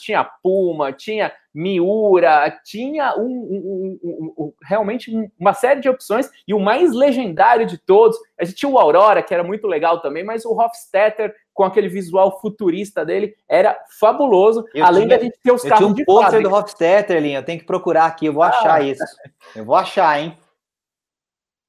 [0.01, 6.61] Tinha Puma, tinha Miura, tinha um, um, um, realmente uma série de opções, e o
[6.61, 10.45] mais legendário de todos, a gente tinha o Aurora, que era muito legal também, mas
[10.45, 15.53] o Hofstetter, com aquele visual futurista dele, era fabuloso, eu além tinha, da gente ter
[15.53, 18.43] os carros tinha um pôster do Hofstetter, Linha, eu tenho que procurar aqui, eu vou
[18.43, 18.49] ah.
[18.49, 19.03] achar isso.
[19.55, 20.37] Eu vou achar, hein?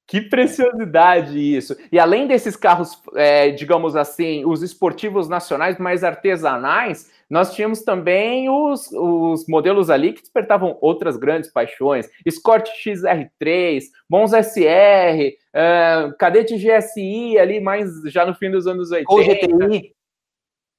[0.08, 1.76] Que preciosidade isso!
[1.92, 8.48] E além desses carros, é, digamos assim, os esportivos nacionais mais artesanais, nós tínhamos também
[8.48, 12.08] os, os modelos ali que despertavam outras grandes paixões.
[12.24, 19.12] Escort XR3, Bons SR, uh, Cadete GSI ali, mais já no fim dos anos 80.
[19.12, 19.97] Ou GTI.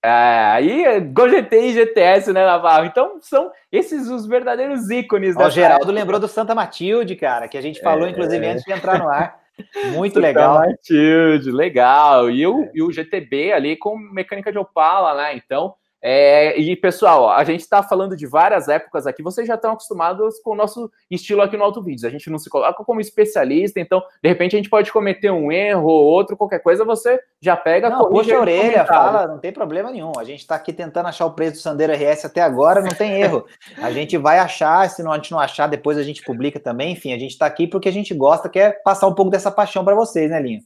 [0.03, 0.09] É,
[0.53, 2.85] aí, Gol GTI e GTS, né, Navarro?
[2.85, 5.35] Então, são esses os verdadeiros ícones.
[5.35, 5.91] O Geraldo época.
[5.91, 8.11] lembrou do Santa Matilde, cara, que a gente falou, é...
[8.11, 9.37] inclusive, antes de entrar no ar.
[9.93, 10.59] Muito Santa legal.
[10.59, 12.31] Matilde, legal.
[12.31, 12.71] E o, é.
[12.73, 15.35] e o GTB ali com mecânica de Opala, né?
[15.35, 19.73] Então, é, e pessoal, a gente está falando de várias épocas aqui, vocês já estão
[19.73, 22.05] acostumados com o nosso estilo aqui no Auto Vídeos.
[22.05, 25.51] A gente não se coloca como especialista, então de repente a gente pode cometer um
[25.51, 29.51] erro ou outro, qualquer coisa, você já pega, não, puxa a orelha, fala, não tem
[29.51, 30.13] problema nenhum.
[30.17, 33.21] A gente está aqui tentando achar o preço do Sandero RS até agora, não tem
[33.21, 33.45] erro.
[33.81, 36.91] A gente vai achar, se não, a gente não achar, depois a gente publica também.
[36.91, 39.83] Enfim, a gente está aqui porque a gente gosta, quer passar um pouco dessa paixão
[39.83, 40.61] para vocês, né, Linho?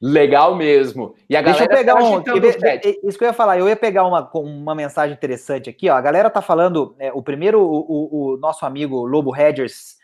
[0.00, 1.14] Legal mesmo.
[1.28, 4.04] E a Deixa galera eu pegar um, isso que eu ia falar, eu ia pegar
[4.04, 5.94] uma, uma mensagem interessante aqui, ó.
[5.94, 9.96] A galera tá falando, é, o primeiro, o, o, o, nosso amigo Lobo Hedgers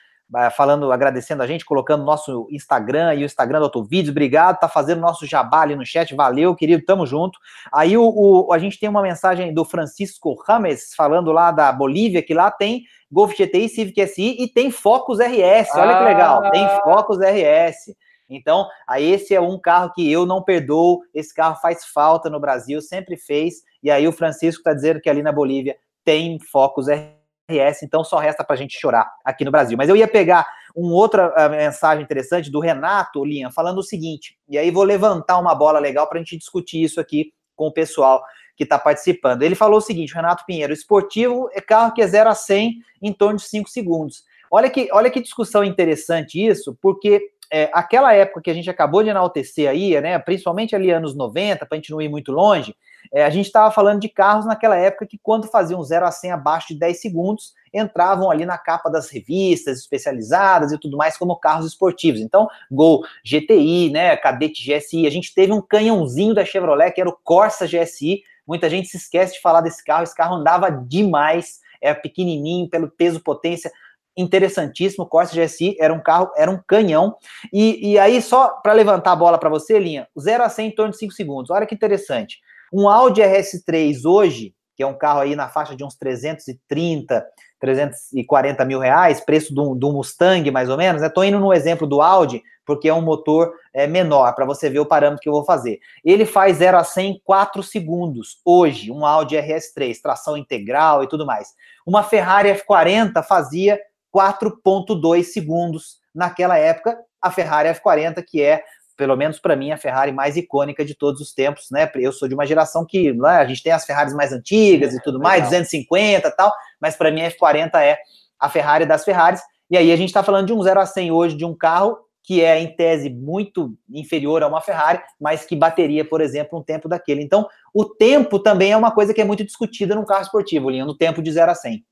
[0.56, 5.00] falando, agradecendo a gente, colocando nosso Instagram e o Instagram do Autovídeos, obrigado, tá fazendo
[5.00, 7.38] nosso jabá ali no chat, valeu, querido, tamo junto.
[7.70, 12.22] Aí o, o, a gente tem uma mensagem do Francisco Rames, falando lá da Bolívia,
[12.22, 15.98] que lá tem Golf GTI, Civic SI e tem Focus RS, olha ah.
[15.98, 17.94] que legal, tem Focus RS.
[18.36, 22.40] Então, aí esse é um carro que eu não perdoo, esse carro faz falta no
[22.40, 26.86] Brasil, sempre fez, e aí o Francisco está dizendo que ali na Bolívia tem Focus
[26.88, 29.76] RS, então só resta para a gente chorar aqui no Brasil.
[29.76, 34.36] Mas eu ia pegar uma outra uh, mensagem interessante do Renato Linha, falando o seguinte,
[34.48, 37.72] e aí vou levantar uma bola legal para a gente discutir isso aqui com o
[37.72, 38.22] pessoal
[38.56, 39.42] que está participando.
[39.42, 43.12] Ele falou o seguinte, Renato Pinheiro, esportivo é carro que é 0 a 100 em
[43.12, 44.24] torno de 5 segundos.
[44.50, 49.02] Olha que, olha que discussão interessante isso, porque é, aquela época que a gente acabou
[49.02, 52.74] de enaltecer aí, né, principalmente ali anos 90, para a gente não ir muito longe,
[53.12, 56.32] é, a gente estava falando de carros naquela época que quando faziam 0 a 100
[56.32, 61.36] abaixo de 10 segundos, entravam ali na capa das revistas especializadas e tudo mais como
[61.36, 62.22] carros esportivos.
[62.22, 67.10] Então, Gol GTI, né, Cadete GSI, a gente teve um canhãozinho da Chevrolet que era
[67.10, 71.60] o Corsa GSI, muita gente se esquece de falar desse carro, esse carro andava demais,
[71.82, 73.70] era pequenininho, pelo peso, potência,
[74.16, 75.06] interessantíssimo.
[75.06, 77.16] Corsa GSI era um carro, era um canhão.
[77.52, 80.74] E, e aí, só para levantar a bola para você, Linha, 0 a 100 em
[80.74, 81.50] torno de 5 segundos.
[81.50, 82.38] Olha que interessante.
[82.72, 87.24] Um Audi RS3 hoje, que é um carro aí na faixa de uns 330,
[87.60, 91.02] 340 mil reais, preço do, do Mustang, mais ou menos.
[91.02, 91.10] Né?
[91.26, 94.86] indo no exemplo do Audi, porque é um motor é, menor, para você ver o
[94.86, 95.78] parâmetro que eu vou fazer.
[96.04, 101.08] Ele faz 0 a 100 em 4 segundos, hoje, um Audi RS3, tração integral e
[101.08, 101.48] tudo mais.
[101.86, 103.78] Uma Ferrari F40 fazia
[104.14, 106.98] 4,2 segundos naquela época.
[107.20, 108.62] A Ferrari F40, que é,
[108.96, 111.90] pelo menos para mim, a Ferrari mais icônica de todos os tempos, né?
[111.96, 115.02] Eu sou de uma geração que né, a gente tem as Ferraris mais antigas e
[115.02, 117.98] tudo mais, 250 e tal, mas para mim a F40 é
[118.38, 119.40] a Ferrari das Ferraris.
[119.70, 121.98] E aí a gente está falando de um 0 a 100 hoje de um carro
[122.24, 126.62] que é, em tese, muito inferior a uma Ferrari, mas que bateria, por exemplo, um
[126.62, 127.22] tempo daquele.
[127.22, 130.84] Então, o tempo também é uma coisa que é muito discutida no carro esportivo, Linha,
[130.84, 131.84] no tempo de 0 a 100.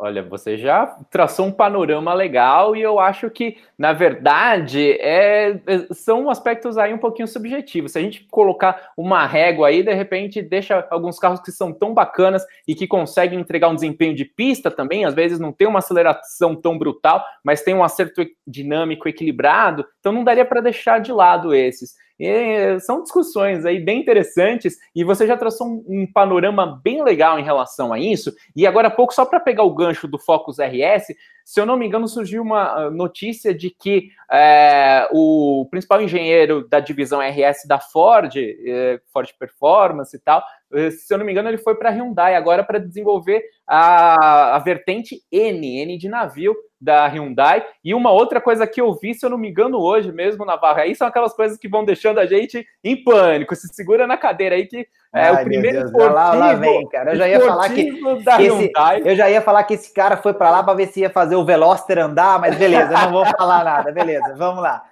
[0.00, 5.92] Olha, você já traçou um panorama legal e eu acho que, na verdade, é, é,
[5.92, 7.90] são aspectos aí um pouquinho subjetivos.
[7.90, 11.92] Se a gente colocar uma régua aí, de repente deixa alguns carros que são tão
[11.94, 15.80] bacanas e que conseguem entregar um desempenho de pista também, às vezes não tem uma
[15.80, 21.10] aceleração tão brutal, mas tem um acerto dinâmico equilibrado, então não daria para deixar de
[21.10, 21.96] lado esses.
[22.18, 27.38] E são discussões aí bem interessantes e você já traçou um, um, panorama bem legal
[27.38, 28.34] em relação a isso.
[28.56, 31.14] E agora há pouco, só para pegar o gancho do Focus RS,
[31.48, 36.68] se eu não me engano, surgiu uma ah, notícia de que é, o principal engenheiro
[36.68, 41.32] da divisão RS da Ford, é, Ford Performance e tal, eh, se eu não me
[41.32, 46.06] engano, ele foi para a Hyundai agora para desenvolver a, a vertente N, N de
[46.06, 47.64] navio, da Hyundai.
[47.82, 50.80] E uma outra coisa que eu vi, se eu não me engano, hoje mesmo, Navarro,
[50.80, 53.56] aí são aquelas coisas que vão deixando a gente em pânico.
[53.56, 56.86] Se segura na cadeira aí que é Ai, o primeiro Deus, esportivo, lá, lá vem,
[56.88, 57.12] cara.
[57.12, 58.72] Eu já ia falar que, que esse,
[59.04, 61.34] eu já ia falar que esse cara foi para lá para ver se ia fazer
[61.34, 64.82] o Veloster andar, mas beleza, não vou falar nada, beleza, vamos lá.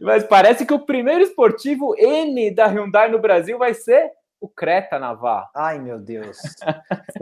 [0.00, 4.10] Mas parece que o primeiro esportivo N da Hyundai no Brasil vai ser
[4.42, 5.46] o Creta Navarro.
[5.54, 6.36] Ai, meu Deus.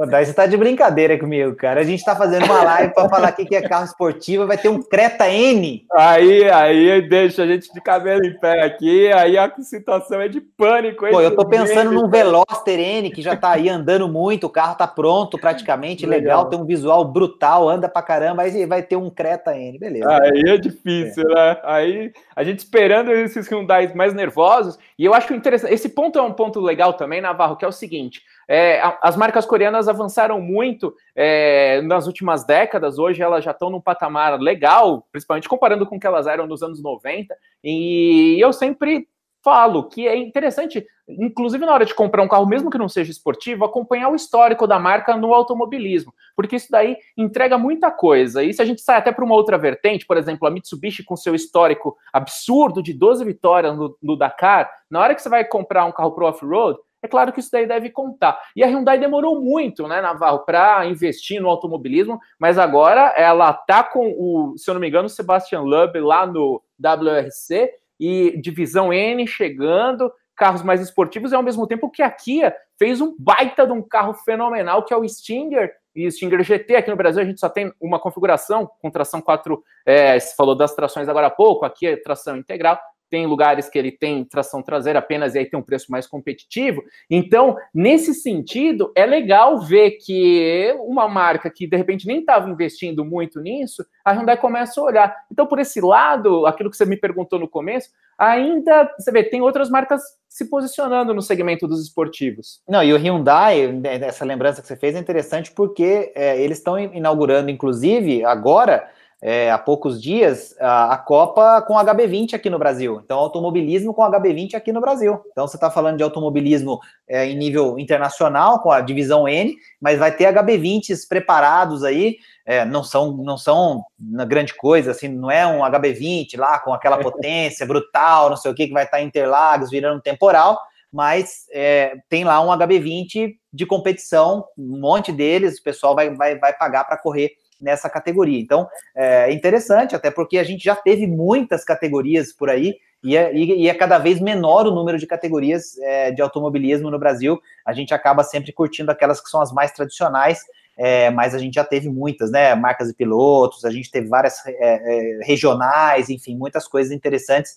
[0.08, 1.80] Daí você tá de brincadeira comigo, cara.
[1.80, 4.70] A gente tá fazendo uma live para falar aqui que é carro esportivo, vai ter
[4.70, 5.84] um Creta N.
[5.92, 10.40] Aí, aí deixa a gente de cabelo em pé aqui, aí a situação é de
[10.40, 11.06] pânico.
[11.10, 14.74] Pô, eu tô pensando num Veloster N que já tá aí andando muito, o carro
[14.74, 18.96] tá pronto praticamente, legal, legal tem um visual brutal, anda pra caramba, aí vai ter
[18.96, 20.08] um Creta N, beleza.
[20.08, 21.34] Aí é difícil, é.
[21.34, 21.60] né?
[21.64, 26.18] Aí a gente esperando esses Hyundai mais nervosos, e eu acho que interessante, esse ponto
[26.18, 29.88] é um ponto legal também, também, Navarro, que é o seguinte: é, as marcas coreanas
[29.88, 35.84] avançaram muito é, nas últimas décadas, hoje elas já estão num patamar legal, principalmente comparando
[35.84, 39.08] com o que elas eram nos anos 90, e eu sempre
[39.42, 43.10] falo que é interessante, inclusive na hora de comprar um carro, mesmo que não seja
[43.10, 48.44] esportivo, acompanhar o histórico da marca no automobilismo, porque isso daí entrega muita coisa.
[48.44, 51.16] E se a gente sai até para uma outra vertente, por exemplo, a Mitsubishi com
[51.16, 55.86] seu histórico absurdo de 12 vitórias no, no Dakar, na hora que você vai comprar
[55.86, 58.40] um carro pro off-road, é claro que isso daí deve contar.
[58.54, 63.82] E a Hyundai demorou muito, né, Navarro, para investir no automobilismo, mas agora ela tá
[63.82, 68.92] com o, se eu não me engano, o Sebastian Loeb lá no WRC e divisão
[68.92, 73.66] N chegando, carros mais esportivos, e ao mesmo tempo que a Kia fez um baita
[73.66, 76.76] de um carro fenomenal, que é o Stinger, e Stinger GT.
[76.76, 80.54] Aqui no Brasil a gente só tem uma configuração com tração 4, é, você falou
[80.54, 82.80] das trações agora há pouco, aqui é tração integral,
[83.10, 86.82] tem lugares que ele tem tração traseira apenas e aí tem um preço mais competitivo.
[87.10, 93.04] Então, nesse sentido, é legal ver que uma marca que de repente nem estava investindo
[93.04, 95.16] muito nisso, a Hyundai começa a olhar.
[95.30, 99.40] Então, por esse lado, aquilo que você me perguntou no começo, ainda você vê, tem
[99.40, 102.62] outras marcas se posicionando no segmento dos esportivos.
[102.68, 106.58] Não, e o Hyundai, né, essa lembrança que você fez é interessante porque é, eles
[106.58, 108.88] estão inaugurando, inclusive, agora
[109.22, 113.00] é, há poucos dias a, a, Copa com HB20 aqui no Brasil.
[113.04, 115.20] Então, automobilismo com HB20 aqui no Brasil.
[115.30, 119.98] Então, você está falando de automobilismo é, em nível internacional, com a divisão N, mas
[119.98, 122.16] vai ter HB20s preparados aí.
[122.46, 126.72] É, não são não são uma grande coisa, assim, não é um HB20 lá com
[126.72, 130.58] aquela potência brutal, não sei o que, que vai estar tá em Interlagos virando temporal,
[130.90, 136.38] mas é, tem lá um HB20 de competição, um monte deles, o pessoal vai, vai,
[136.38, 138.40] vai pagar para correr nessa categoria.
[138.40, 143.34] Então, é interessante, até porque a gente já teve muitas categorias por aí, e é,
[143.34, 147.40] e é cada vez menor o número de categorias é, de automobilismo no Brasil.
[147.64, 150.40] A gente acaba sempre curtindo aquelas que são as mais tradicionais,
[150.76, 152.54] é, mas a gente já teve muitas, né?
[152.54, 157.56] Marcas de pilotos, a gente teve várias é, é, regionais, enfim, muitas coisas interessantes.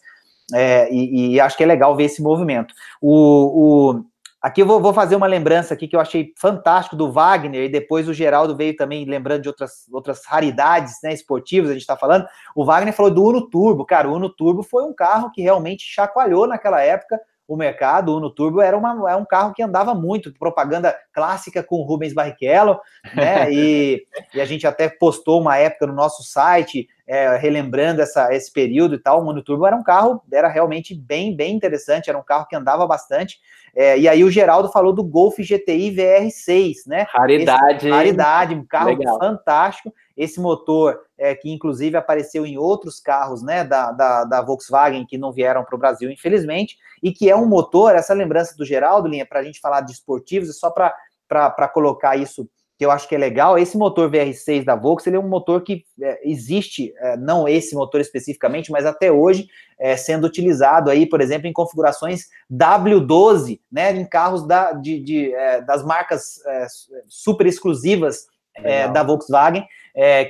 [0.54, 2.74] É, e, e, acho que é legal ver esse movimento.
[3.02, 4.06] O, o
[4.44, 7.70] Aqui eu vou, vou, fazer uma lembrança aqui que eu achei fantástico do Wagner, e
[7.70, 11.96] depois o Geraldo veio também lembrando de outras, outras raridades né, esportivas, a gente está
[11.96, 12.28] falando.
[12.54, 13.86] O Wagner falou do Uno Turbo.
[13.86, 18.10] Cara, o Uno Turbo foi um carro que realmente chacoalhou naquela época o mercado.
[18.12, 21.84] O Uno Turbo era, uma, era um carro que andava muito, propaganda clássica com o
[21.84, 22.78] Rubens Barrichello,
[23.16, 23.50] né?
[23.50, 28.52] E, e a gente até postou uma época no nosso site, é, relembrando essa, esse
[28.52, 29.24] período e tal.
[29.24, 32.56] O Uno Turbo era um carro, era realmente bem, bem interessante, era um carro que
[32.56, 33.40] andava bastante.
[33.76, 37.08] É, e aí o Geraldo falou do Golf GTI VR6, né?
[37.10, 37.78] Raridade.
[37.78, 39.18] Esse, raridade, um carro Legal.
[39.18, 39.94] fantástico.
[40.16, 45.18] Esse motor, é, que inclusive apareceu em outros carros né, da, da, da Volkswagen que
[45.18, 49.08] não vieram para o Brasil, infelizmente, e que é um motor, essa lembrança do Geraldo,
[49.08, 53.08] Linha, para a gente falar de esportivos, é só para colocar isso que eu acho
[53.08, 56.94] que é legal, esse motor VR6 da Volkswagen, ele é um motor que é, existe,
[56.98, 59.48] é, não esse motor especificamente, mas até hoje
[59.80, 65.34] é, sendo utilizado aí, por exemplo, em configurações W12, né, em carros da, de, de
[65.34, 66.68] é, das marcas é,
[67.08, 69.66] super exclusivas é, da Volkswagen,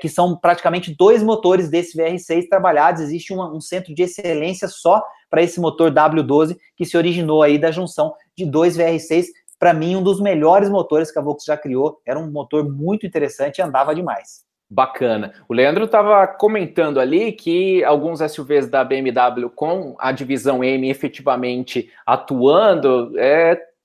[0.02, 5.42] que são praticamente dois motores desse VR6 trabalhados, existe um centro de excelência só para
[5.42, 9.28] esse motor W12 que se originou aí da junção de dois VR6
[9.64, 12.02] para mim, um dos melhores motores que a Volkswagen já criou.
[12.06, 14.44] Era um motor muito interessante e andava demais.
[14.70, 15.34] Bacana.
[15.48, 21.90] O Leandro estava comentando ali que alguns SUVs da BMW com a divisão M efetivamente
[22.06, 23.14] atuando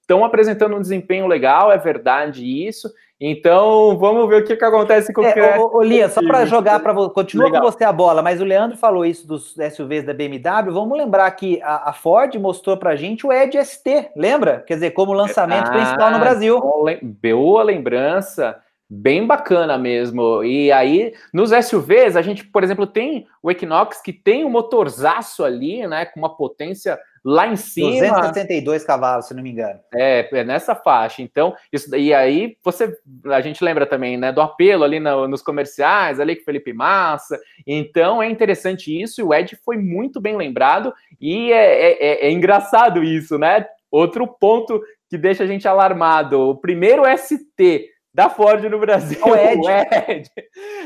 [0.00, 2.92] estão é, apresentando um desempenho legal, é verdade isso.
[3.20, 6.46] Então, vamos ver o que, que acontece com o é, ô, ô, Lia, só para
[6.46, 7.62] jogar para continua Legal.
[7.62, 10.72] com você a bola, mas o Leandro falou isso dos SUVs da BMW.
[10.72, 14.62] Vamos lembrar que a, a Ford mostrou para a gente o Edge ST, lembra?
[14.64, 16.60] Quer dizer, como lançamento ah, principal no Brasil.
[17.02, 18.56] Boa lembrança.
[18.88, 20.42] Bem bacana mesmo.
[20.44, 25.44] E aí, nos SUVs, a gente, por exemplo, tem o Equinox que tem um motorzaço
[25.44, 27.90] ali, né, com uma potência lá em cima.
[27.90, 29.78] 262 cavalos, se não me engano.
[29.94, 31.22] É, é nessa faixa.
[31.22, 32.92] Então, isso e aí você
[33.26, 37.38] a gente lembra também, né, do apelo ali no, nos comerciais, ali com Felipe Massa.
[37.66, 42.26] Então, é interessante isso, e o Ed foi muito bem lembrado e é, é, é,
[42.26, 43.66] é engraçado isso, né?
[43.90, 46.38] Outro ponto que deixa a gente alarmado.
[46.40, 49.18] O primeiro ST da Ford no Brasil.
[49.24, 49.60] O Ed.
[49.60, 50.30] o Ed.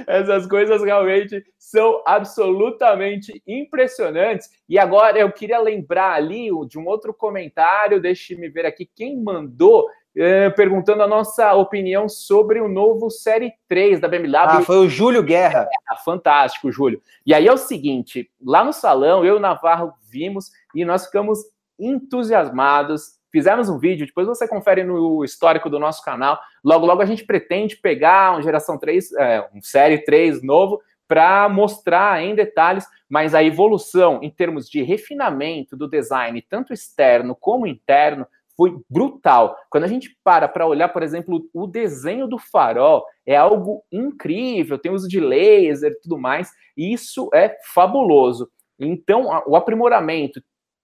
[0.06, 4.50] Essas coisas realmente são absolutamente impressionantes.
[4.68, 9.87] E agora eu queria lembrar ali de um outro comentário, deixe-me ver aqui quem mandou.
[10.14, 14.37] Eh, perguntando a nossa opinião sobre o novo Série 3 da BMW.
[14.37, 15.66] Ah, foi o Júlio Guerra.
[15.90, 17.00] É, fantástico, Júlio.
[17.24, 21.06] E aí é o seguinte: lá no salão, eu e o Navarro vimos e nós
[21.06, 21.38] ficamos
[21.78, 26.38] entusiasmados Fizemos um vídeo, depois você confere no histórico do nosso canal.
[26.62, 31.49] Logo, logo a gente pretende pegar um geração 3, é, um série 3 novo para
[31.49, 37.66] mostrar em detalhes, mas a evolução em termos de refinamento do design, tanto externo como
[37.66, 39.57] interno, foi brutal.
[39.71, 44.79] Quando a gente para para olhar, por exemplo, o desenho do farol, é algo incrível,
[44.79, 48.51] tem uso de laser e tudo mais, isso é fabuloso.
[48.79, 50.42] Então, o aprimoramento,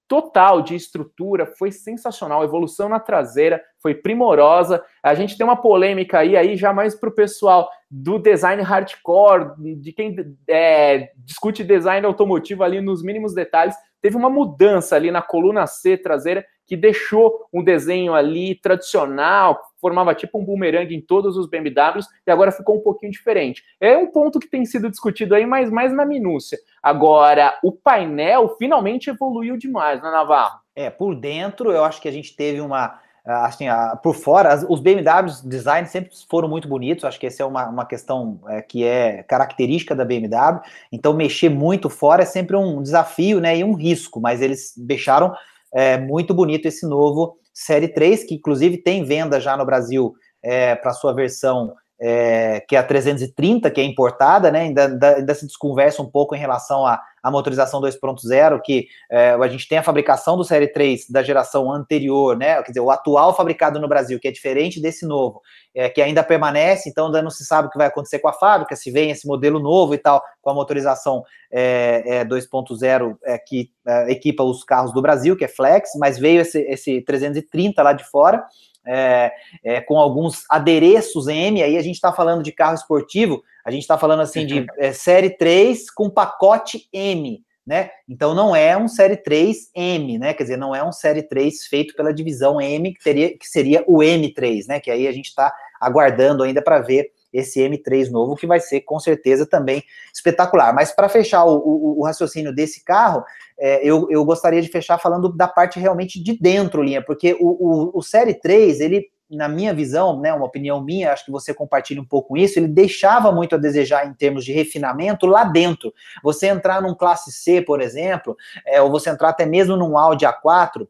[0.08, 2.40] total de estrutura, foi sensacional.
[2.40, 4.82] A evolução na traseira foi primorosa.
[5.02, 9.52] A gente tem uma polêmica aí, aí já mais para o pessoal do design hardcore,
[9.76, 10.16] de quem
[10.48, 13.76] é, discute design automotivo ali nos mínimos detalhes.
[14.00, 20.14] Teve uma mudança ali na coluna C traseira que deixou um desenho ali tradicional, formava
[20.14, 23.64] tipo um boomerang em todos os BMWs e agora ficou um pouquinho diferente.
[23.80, 26.58] É um ponto que tem sido discutido aí, mas mais na minúcia.
[26.82, 30.60] Agora, o painel finalmente evoluiu demais, né, Navarro?
[30.76, 33.66] É, por dentro eu acho que a gente teve uma assim,
[34.02, 37.84] por fora, os BMWs design sempre foram muito bonitos, acho que essa é uma, uma
[37.84, 43.38] questão é, que é característica da BMW, então mexer muito fora é sempre um desafio,
[43.38, 45.34] né, e um risco, mas eles deixaram
[45.74, 50.74] é, muito bonito esse novo Série 3, que inclusive tem venda já no Brasil é,
[50.76, 54.60] para sua versão é, que é a 330, que é importada, né?
[54.60, 59.48] Ainda, ainda, se desconversa um pouco em relação à, à motorização 2.0, que é, a
[59.48, 62.62] gente tem a fabricação do Série 3 da geração anterior, né?
[62.62, 65.40] Quer dizer, o atual fabricado no Brasil, que é diferente desse novo,
[65.74, 68.32] é, que ainda permanece, então ainda não se sabe o que vai acontecer com a
[68.32, 73.38] fábrica, se vem esse modelo novo e tal, com a motorização é, 2.0 é, é,
[73.38, 77.82] que é, equipa os carros do Brasil, que é Flex, mas veio esse, esse 330
[77.82, 78.44] lá de fora
[78.88, 83.70] é, é, com alguns adereços M, aí a gente está falando de carro esportivo, a
[83.70, 87.90] gente está falando assim de é, série 3 com pacote M, né?
[88.08, 90.32] Então não é um série 3 M, né?
[90.32, 93.84] Quer dizer, não é um série 3 feito pela divisão M, que, teria, que seria
[93.86, 94.80] o M3, né?
[94.80, 98.80] Que aí a gente está aguardando ainda para ver esse M3 novo, que vai ser
[98.82, 99.82] com certeza também
[100.14, 100.74] espetacular.
[100.74, 103.22] Mas para fechar o, o, o, raciocínio desse carro,
[103.58, 107.46] é, eu, eu gostaria de fechar falando da parte realmente de dentro, linha, porque o,
[107.48, 111.52] o, o Série 3, ele, na minha visão, né, uma opinião minha, acho que você
[111.52, 115.92] compartilha um pouco isso, ele deixava muito a desejar em termos de refinamento lá dentro.
[116.22, 118.36] Você entrar num classe C, por exemplo,
[118.66, 120.86] é, ou você entrar até mesmo num Audi A4,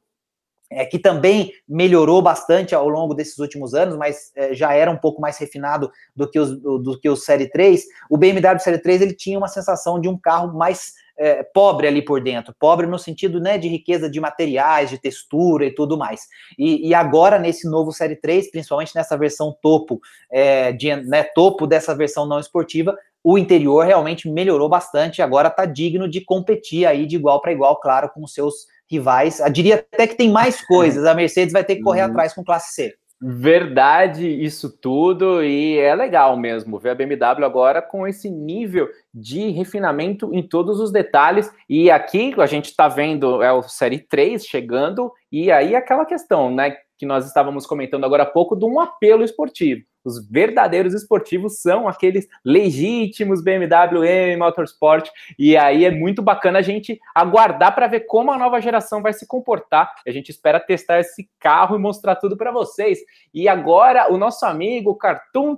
[0.71, 4.97] é, que também melhorou bastante ao longo desses últimos anos, mas é, já era um
[4.97, 9.03] pouco mais refinado do que, os, do, que o Série 3, o BMW Série 3
[9.03, 12.99] ele tinha uma sensação de um carro mais é, pobre ali por dentro, pobre no
[12.99, 16.23] sentido né, de riqueza de materiais, de textura e tudo mais.
[16.57, 20.01] E, e agora, nesse novo Série 3, principalmente nessa versão topo,
[20.31, 25.67] é, de, né, topo dessa versão não esportiva, o interior realmente melhorou bastante, agora está
[25.67, 29.41] digno de competir aí de igual para igual, claro, com os seus rivais.
[29.41, 31.05] Eu diria até que tem mais coisas.
[31.05, 32.11] A Mercedes vai ter que correr uhum.
[32.11, 32.95] atrás com classe C.
[33.21, 39.51] Verdade, isso tudo, e é legal mesmo ver a BMW agora com esse nível de
[39.51, 41.53] refinamento em todos os detalhes.
[41.69, 46.55] E aqui a gente está vendo é o Série 3 chegando, e aí aquela questão,
[46.55, 49.83] né, que nós estávamos comentando agora há pouco, de um apelo esportivo.
[50.09, 55.09] Os verdadeiros esportivos são aqueles legítimos BMW M Motorsport.
[55.39, 59.13] E aí é muito bacana a gente aguardar para ver como a nova geração vai
[59.13, 59.93] se comportar.
[60.07, 63.01] A gente espera testar esse carro e mostrar tudo para vocês.
[63.35, 65.57] E agora o nosso amigo Cartoon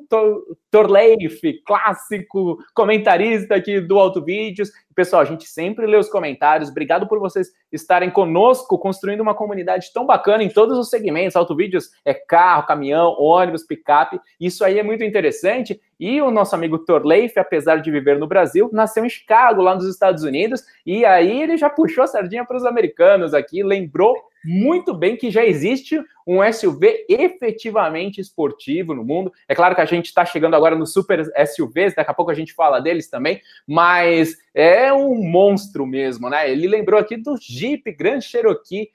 [0.71, 6.69] Torleif, clássico comentarista aqui do Auto Vídeos, Pessoal, a gente sempre lê os comentários.
[6.69, 11.37] Obrigado por vocês estarem conosco, construindo uma comunidade tão bacana em todos os segmentos.
[11.37, 14.21] Autovídeos é carro, caminhão, ônibus, picape.
[14.41, 15.81] Isso aí é muito interessante.
[15.99, 19.87] E o nosso amigo Torleif, apesar de viver no Brasil, nasceu em Chicago, lá nos
[19.87, 20.63] Estados Unidos.
[20.85, 25.31] E aí ele já puxou a sardinha para os americanos aqui, lembrou muito bem que
[25.31, 29.33] já existe um SUV efetivamente esportivo no mundo.
[29.49, 32.35] É claro que a gente está chegando agora nos super SUVs, daqui a pouco a
[32.35, 36.51] gente fala deles também, mas é um monstro mesmo, né?
[36.51, 38.91] Ele lembrou aqui do Jeep Grand Cherokee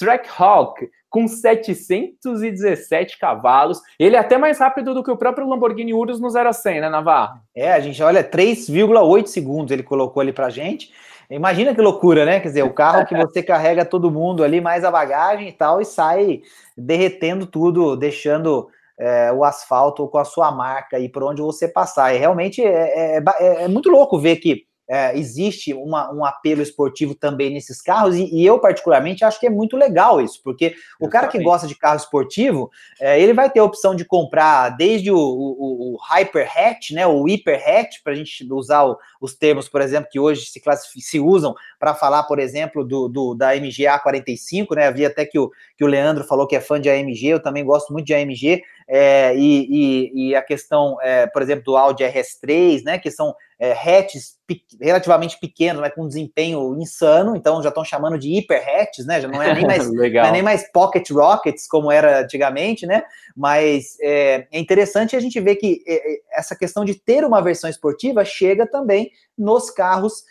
[0.00, 3.80] Trackhawk, com 717 cavalos.
[3.98, 6.80] Ele é até mais rápido do que o próprio Lamborghini Urus no 0 a 100,
[6.80, 7.40] né, Navarro?
[7.54, 10.90] É, a gente olha 3,8 segundos ele colocou ali pra gente.
[11.30, 12.40] Imagina que loucura, né?
[12.40, 15.80] Quer dizer, o carro que você carrega todo mundo ali, mais a bagagem e tal,
[15.80, 16.42] e sai
[16.76, 18.68] derretendo tudo, deixando
[18.98, 22.14] é, o asfalto com a sua marca aí por onde você passar.
[22.14, 26.60] E realmente é, é, é, é muito louco ver que é, existe uma, um apelo
[26.60, 30.74] esportivo também nesses carros, e, e, eu, particularmente, acho que é muito legal isso, porque
[30.98, 32.68] o cara que gosta de carro esportivo,
[33.00, 37.06] é, ele vai ter a opção de comprar desde o, o, o Hyper Hatch, né,
[37.06, 40.60] o Hyper Hatch, para a gente usar o, os termos, por exemplo, que hoje se,
[41.00, 45.38] se usam para falar, por exemplo, do, do, da AMG A45, né, havia até que
[45.38, 48.14] o, que o Leandro falou que é fã de AMG, eu também gosto muito de
[48.14, 53.08] AMG, é, e, e, e, a questão, é, por exemplo, do Audi RS3, né, que
[53.08, 58.36] são é, hatches pe relativamente pequenos, mas com desempenho insano, então já estão chamando de
[58.36, 62.22] hiper hatches, né, já não é nem mais, é nem mais pocket rockets como era
[62.22, 63.04] antigamente, né,
[63.36, 67.40] mas é, é interessante a gente ver que é, é, essa questão de ter uma
[67.40, 70.24] versão esportiva chega também nos carros,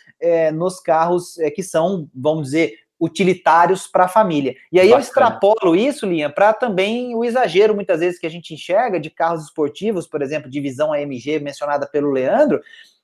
[0.52, 4.54] nos carros que são, vamos dizer, utilitários para a família.
[4.70, 4.94] E aí Bacana.
[4.94, 9.08] eu extrapolo isso, Linha, para também o exagero, muitas vezes, que a gente enxerga de
[9.08, 12.60] carros esportivos, por exemplo, divisão AMG mencionada pelo Leandro,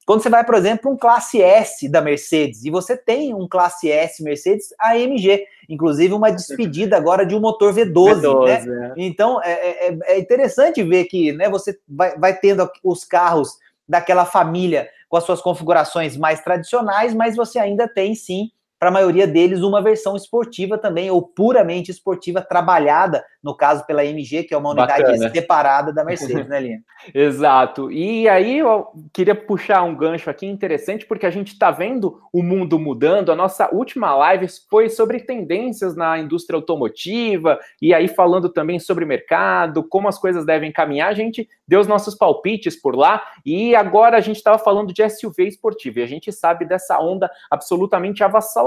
[0.06, 3.90] quando você vai, por exemplo, um classe S da Mercedes, e você tem um classe
[3.90, 8.94] S Mercedes AMG, inclusive uma despedida agora de um motor V12, V12 né?
[8.96, 9.02] É.
[9.02, 14.24] Então é, é, é, interessante ver que né, você vai, vai tendo os carros daquela
[14.24, 19.26] família com as suas configurações mais tradicionais, mas você ainda tem sim para a maioria
[19.26, 24.56] deles, uma versão esportiva também, ou puramente esportiva, trabalhada, no caso pela MG, que é
[24.56, 25.30] uma unidade Bacana.
[25.30, 26.80] separada da Mercedes, né, Linha?
[27.14, 27.90] Exato.
[27.90, 32.42] E aí eu queria puxar um gancho aqui interessante, porque a gente está vendo o
[32.42, 33.32] mundo mudando.
[33.32, 39.06] A nossa última live foi sobre tendências na indústria automotiva, e aí falando também sobre
[39.06, 41.08] mercado, como as coisas devem caminhar.
[41.08, 45.08] A gente deu os nossos palpites por lá, e agora a gente estava falando de
[45.08, 48.65] SUV esportivo, e a gente sabe dessa onda absolutamente avassaladora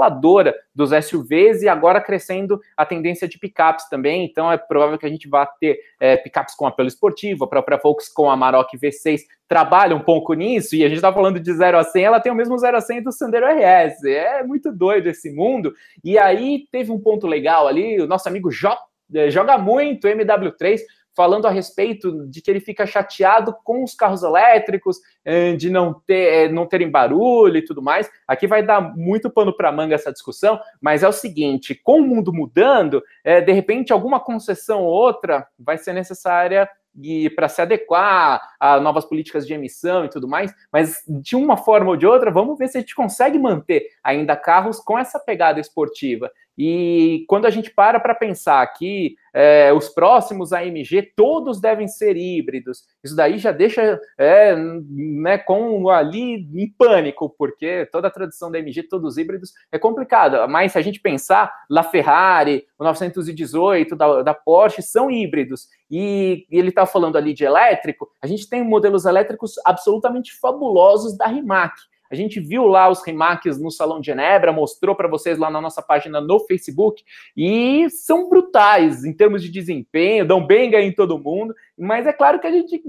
[0.74, 5.10] dos SUVs, e agora crescendo a tendência de picapes também, então é provável que a
[5.10, 9.20] gente vá ter é, picapes com apelo esportivo, a própria Volks com a Maroc V6
[9.48, 12.30] trabalha um pouco nisso, e a gente está falando de 0 a 100, ela tem
[12.30, 15.74] o mesmo 0 a 100 do Sandero RS, é muito doido esse mundo,
[16.04, 18.70] e aí teve um ponto legal ali, o nosso amigo jo
[19.12, 20.80] é, joga muito MW3,
[21.14, 25.94] falando a respeito de que ele fica chateado com os carros elétricos, eh, de não,
[25.94, 28.10] ter, eh, não terem barulho e tudo mais.
[28.26, 32.06] Aqui vai dar muito pano para manga essa discussão, mas é o seguinte: com o
[32.06, 36.68] mundo mudando, é, de repente alguma concessão ou outra vai ser necessária
[37.02, 41.56] e para se adequar a novas políticas de emissão e tudo mais, mas de uma
[41.56, 45.18] forma ou de outra, vamos ver se a gente consegue manter ainda carros com essa
[45.18, 46.30] pegada esportiva.
[46.62, 52.18] E quando a gente para para pensar que é, os próximos AMG todos devem ser
[52.18, 58.50] híbridos, isso daí já deixa é, né, com ali em pânico, porque toda a tradição
[58.50, 60.46] da AMG, todos híbridos, é complicado.
[60.50, 66.46] Mas se a gente pensar, La Ferrari, o 918 da, da Porsche são híbridos, e,
[66.50, 71.26] e ele está falando ali de elétrico, a gente tem modelos elétricos absolutamente fabulosos da
[71.26, 71.72] Rimac.
[72.10, 75.60] A gente viu lá os remakes no Salão de Genebra, mostrou para vocês lá na
[75.60, 77.04] nossa página no Facebook,
[77.36, 82.12] e são brutais em termos de desempenho, dão bem ganho em todo mundo, mas é
[82.12, 82.82] claro que a gente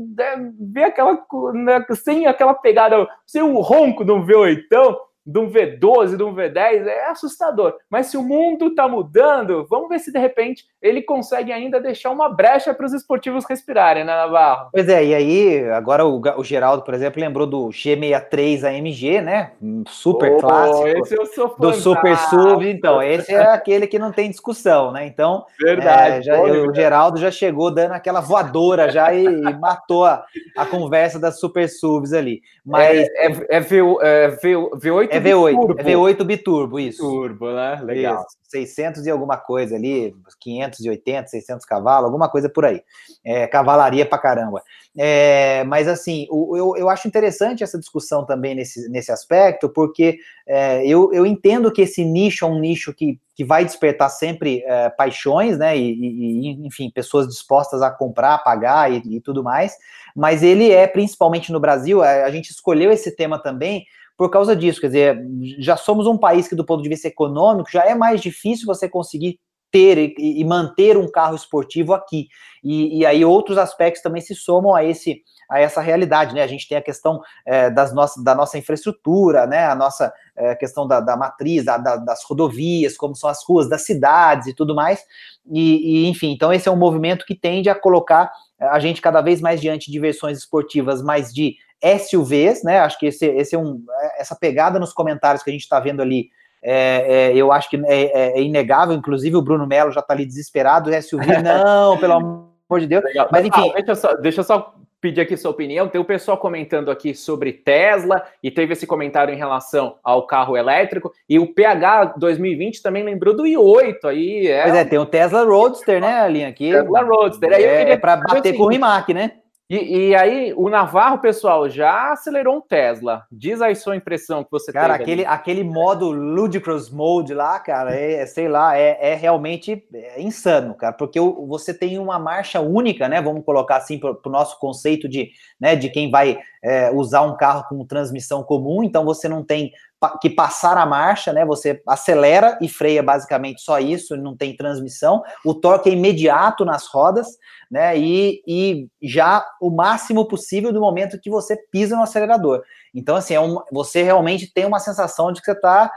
[0.59, 6.23] vê aquela, né, sem aquela pegada, sem o ronco do V8, de um V12, de
[6.23, 7.75] um V10, é assustador.
[7.89, 12.09] Mas se o mundo está mudando, vamos ver se de repente ele consegue ainda deixar
[12.09, 14.69] uma brecha para os esportivos respirarem, né, Navarro?
[14.71, 19.51] Pois é, e aí, agora o, o Geraldo, por exemplo, lembrou do G63 AMG, né?
[19.87, 21.57] Super oh, clássico.
[21.59, 25.05] Do Super SUV, então, esse é aquele que não tem discussão, né?
[25.05, 29.59] Então, Verdade, é, já, eu, o Geraldo já chegou dando aquela voadora já e, e
[29.59, 30.23] matou a,
[30.57, 32.41] a conversa das Super SUVs ali.
[32.65, 35.79] Mas é, é, é, v, é v, V8 é V8, biturbo.
[35.79, 37.01] é V8 biturbo, isso.
[37.01, 37.81] Turbo, né?
[37.83, 38.25] Legal.
[38.27, 38.41] Isso.
[38.51, 42.81] 600 e alguma coisa ali, 580, 600 cavalos, alguma coisa por aí.
[43.23, 44.61] É, cavalaria pra caramba.
[44.97, 50.17] É, mas assim, o, eu, eu acho interessante essa discussão também nesse, nesse aspecto, porque
[50.45, 54.61] é, eu, eu entendo que esse nicho é um nicho que, que vai despertar sempre
[54.65, 55.77] é, paixões, né?
[55.77, 59.77] E, e, enfim, pessoas dispostas a comprar, pagar e, e tudo mais,
[60.15, 63.85] mas ele é, principalmente no Brasil, a, a gente escolheu esse tema também
[64.21, 64.79] por causa disso.
[64.79, 68.21] Quer dizer, já somos um país que, do ponto de vista econômico, já é mais
[68.21, 69.39] difícil você conseguir
[69.71, 72.27] ter e, manter um carro esportivo aqui.
[72.63, 76.43] E, e, aí outros aspectos também se somam a esse a essa realidade, né?
[76.43, 79.65] A gente tem a questão é, das nossas, da nossa infraestrutura, né?
[79.65, 83.67] A nossa é, questão da, da matriz, da, da, das rodovias, como são as ruas
[83.67, 85.03] das cidades e tudo mais.
[85.51, 89.19] E, e, enfim, então esse é um movimento que tende a colocar a gente cada
[89.19, 92.79] vez mais diante de versões esportivas mais de SUVs, né?
[92.79, 93.83] Acho que esse, esse é um,
[94.17, 96.29] essa pegada nos comentários que a gente está vendo ali,
[96.63, 98.95] é, é, eu acho que é, é, é inegável.
[98.95, 100.91] Inclusive, o Bruno Melo já está ali desesperado.
[101.01, 103.03] SUV, não, pelo amor de Deus.
[103.03, 103.29] Legal.
[103.31, 103.69] Mas enfim.
[103.69, 105.87] Ah, deixa, eu só, deixa eu só pedir aqui sua opinião.
[105.87, 110.55] Tem o pessoal comentando aqui sobre Tesla e teve esse comentário em relação ao carro
[110.55, 111.11] elétrico.
[111.27, 114.47] E o PH 2020 também lembrou do i8 aí.
[114.47, 114.61] É...
[114.61, 116.71] Pois é, tem o Tesla Roadster, né, a linha aqui.
[116.71, 117.51] Tesla Roadster.
[117.51, 119.31] Aí é, é para bater com o Rimac, né?
[119.71, 123.25] E, e, aí, o Navarro, pessoal, já acelerou um Tesla.
[123.31, 128.15] Diz aí sua impressão que você Cara, aquele, aquele modo Ludicrous Mode lá, cara, é,
[128.15, 133.07] é sei lá, é, é realmente é insano, cara, porque você tem uma marcha única,
[133.07, 133.21] né?
[133.21, 137.35] Vamos colocar assim para o nosso conceito de, né, de quem vai é, usar um
[137.35, 139.71] carro com transmissão comum, então você não tem
[140.19, 141.45] que passar a marcha, né?
[141.45, 145.21] Você acelera e freia basicamente só isso, não tem transmissão.
[145.45, 147.27] O torque é imediato nas rodas,
[147.69, 147.97] né?
[147.97, 152.63] E, e já o máximo possível do momento que você pisa no acelerador.
[152.93, 155.91] Então, assim, é um, você realmente tem uma sensação de que você está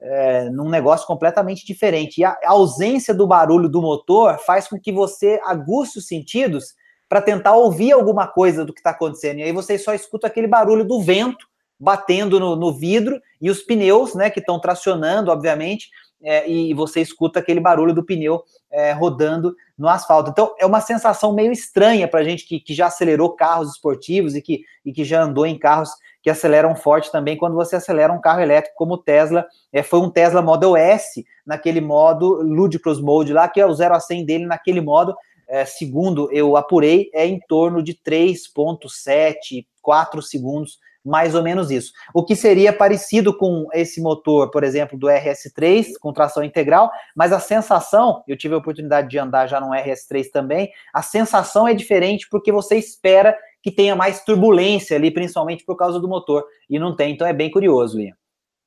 [0.00, 2.18] é, num negócio completamente diferente.
[2.18, 6.74] E a, ausência do barulho do motor faz com que você aguste os sentidos
[7.10, 9.40] para tentar ouvir alguma coisa do que está acontecendo.
[9.40, 11.44] E aí você só escuta aquele barulho do vento
[11.78, 15.90] batendo no, no vidro e os pneus, né, que estão tracionando, obviamente,
[16.22, 20.30] é, e você escuta aquele barulho do pneu é, rodando no asfalto.
[20.30, 24.36] Então, é uma sensação meio estranha para a gente que, que já acelerou carros esportivos
[24.36, 25.90] e que, e que já andou em carros
[26.22, 29.46] que aceleram forte também quando você acelera um carro elétrico como o Tesla.
[29.72, 33.94] É, foi um Tesla Model S, naquele modo Ludicrous Mode lá, que é o 0
[33.94, 35.16] a 100 dele naquele modo,
[35.50, 41.92] é, segundo eu apurei, é em torno de 3,7, 4 segundos mais ou menos isso.
[42.14, 47.32] O que seria parecido com esse motor, por exemplo, do RS3, com tração integral, mas
[47.32, 51.74] a sensação, eu tive a oportunidade de andar já no RS3 também, a sensação é
[51.74, 56.78] diferente porque você espera que tenha mais turbulência ali, principalmente por causa do motor, e
[56.78, 58.19] não tem, então é bem curioso, Ian.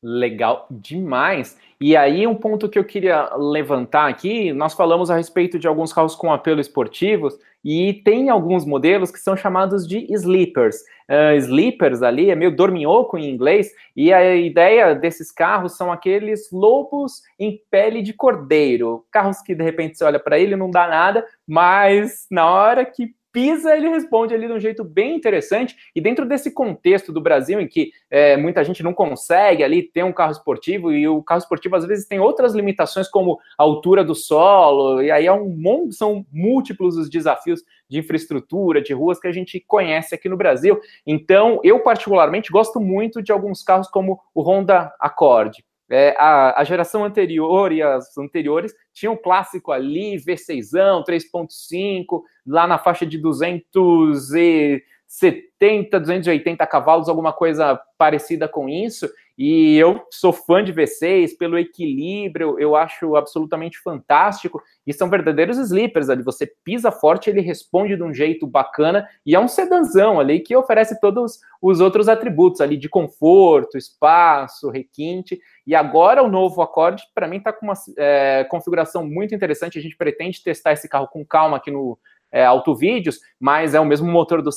[0.06, 1.58] Legal demais.
[1.80, 5.94] E aí, um ponto que eu queria levantar aqui: nós falamos a respeito de alguns
[5.94, 10.76] carros com apelo esportivos, e tem alguns modelos que são chamados de sleepers.
[11.10, 16.52] Uh, sleepers ali é meio dorminhoco em inglês, e a ideia desses carros são aqueles
[16.52, 19.06] lobos em pele de cordeiro.
[19.10, 23.16] Carros que de repente você olha para ele não dá nada, mas na hora que
[23.34, 25.76] pisa, ele responde ali de um jeito bem interessante.
[25.96, 30.04] E dentro desse contexto do Brasil, em que é, muita gente não consegue ali ter
[30.04, 34.04] um carro esportivo, e o carro esportivo às vezes tem outras limitações, como a altura
[34.04, 39.28] do solo, e aí é um, são múltiplos os desafios de infraestrutura, de ruas que
[39.28, 40.80] a gente conhece aqui no Brasil.
[41.06, 45.64] Então, eu particularmente gosto muito de alguns carros como o Honda Accord.
[45.90, 50.72] É, a, a, geração anterior e as anteriores tinham um clássico ali, V6,
[51.08, 59.10] 3.5, lá na faixa de 270, 280 cavalos, alguma coisa parecida com isso.
[59.38, 64.62] E eu sou fã de V6 pelo equilíbrio, eu acho absolutamente fantástico.
[64.86, 66.22] E são verdadeiros sleepers ali.
[66.24, 69.08] Você pisa forte, ele responde de um jeito bacana.
[69.26, 74.70] E é um sedanzão ali que oferece todos os outros atributos ali de conforto, espaço,
[74.70, 75.40] requinte.
[75.66, 79.80] E agora o novo Accord, para mim, está com uma é, configuração muito interessante.
[79.80, 81.98] A gente pretende testar esse carro com calma aqui no,
[82.34, 84.50] é, Autovídeos, mas é o mesmo motor do,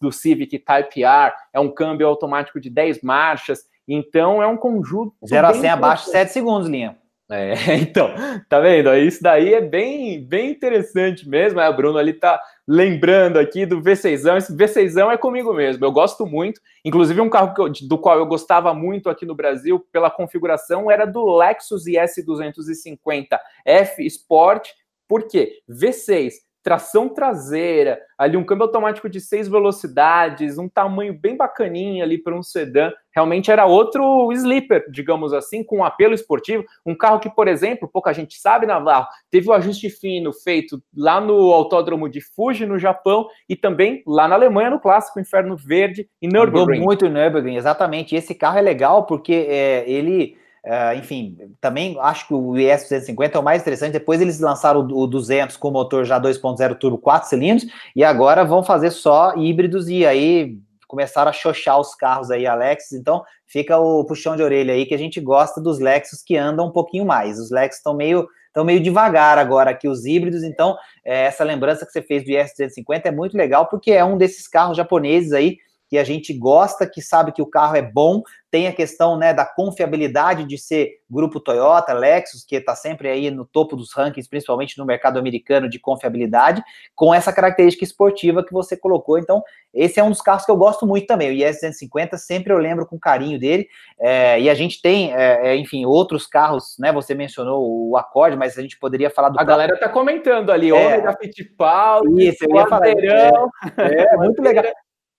[0.00, 5.14] do Civic Type R, é um câmbio automático de 10 marchas, Então é um conjunto.
[5.26, 6.96] 0 a 100 abaixo de 7 segundos, linha.
[7.30, 8.10] É, então,
[8.48, 8.94] tá vendo?
[8.94, 11.60] Isso daí é bem, bem interessante mesmo.
[11.60, 14.36] É, o Bruno ali tá lembrando aqui do V6.
[14.36, 15.84] Esse V6 é comigo mesmo.
[15.84, 16.60] Eu gosto muito.
[16.84, 21.06] Inclusive, um carro eu, do qual eu gostava muito aqui no Brasil, pela configuração, era
[21.06, 24.68] do Lexus IS 250 F Sport.
[25.08, 25.60] Por quê?
[25.68, 26.32] V6
[26.64, 32.34] tração traseira, ali um câmbio automático de seis velocidades, um tamanho bem bacaninho ali para
[32.34, 32.90] um sedã.
[33.14, 36.64] Realmente era outro sleeper, digamos assim, com um apelo esportivo.
[36.84, 41.20] Um carro que, por exemplo, pouca gente sabe, Navarro, teve o ajuste fino feito lá
[41.20, 46.08] no Autódromo de Fuji, no Japão, e também lá na Alemanha, no clássico Inferno Verde,
[46.20, 46.80] em Nürburgring.
[46.80, 48.16] Muito em Nürburgring, exatamente.
[48.16, 50.34] Esse carro é legal porque é, ele
[50.64, 53.92] Uh, enfim, também acho que o IS 250 é o mais interessante.
[53.92, 58.44] Depois eles lançaram o, o 200 com motor já 2.0 turbo 4 cilindros e agora
[58.44, 60.56] vão fazer só híbridos e aí
[60.88, 62.92] começaram a xoxar os carros aí, Alex.
[62.92, 66.68] Então fica o puxão de orelha aí que a gente gosta dos Lexus que andam
[66.68, 67.38] um pouquinho mais.
[67.38, 71.84] Os Lexus estão meio estão meio devagar agora aqui os híbridos, então é, essa lembrança
[71.84, 75.32] que você fez do IS 250 é muito legal porque é um desses carros japoneses
[75.32, 75.58] aí
[75.88, 78.22] que a gente gosta, que sabe que o carro é bom,
[78.54, 83.28] tem a questão né, da confiabilidade de ser grupo Toyota, Lexus, que está sempre aí
[83.28, 86.62] no topo dos rankings, principalmente no mercado americano de confiabilidade,
[86.94, 89.18] com essa característica esportiva que você colocou.
[89.18, 91.30] Então, esse é um dos carros que eu gosto muito também.
[91.30, 93.66] O IS 250 sempre eu lembro com carinho dele.
[93.98, 96.92] É, e a gente tem, é, é, enfim, outros carros, né?
[96.92, 99.40] Você mencionou o Accord, mas a gente poderia falar do.
[99.40, 102.86] A galera tá comentando ali, é, Ômega Fittipaldi, isso, eu ia falar.
[102.86, 103.30] É,
[103.78, 104.64] é, muito legal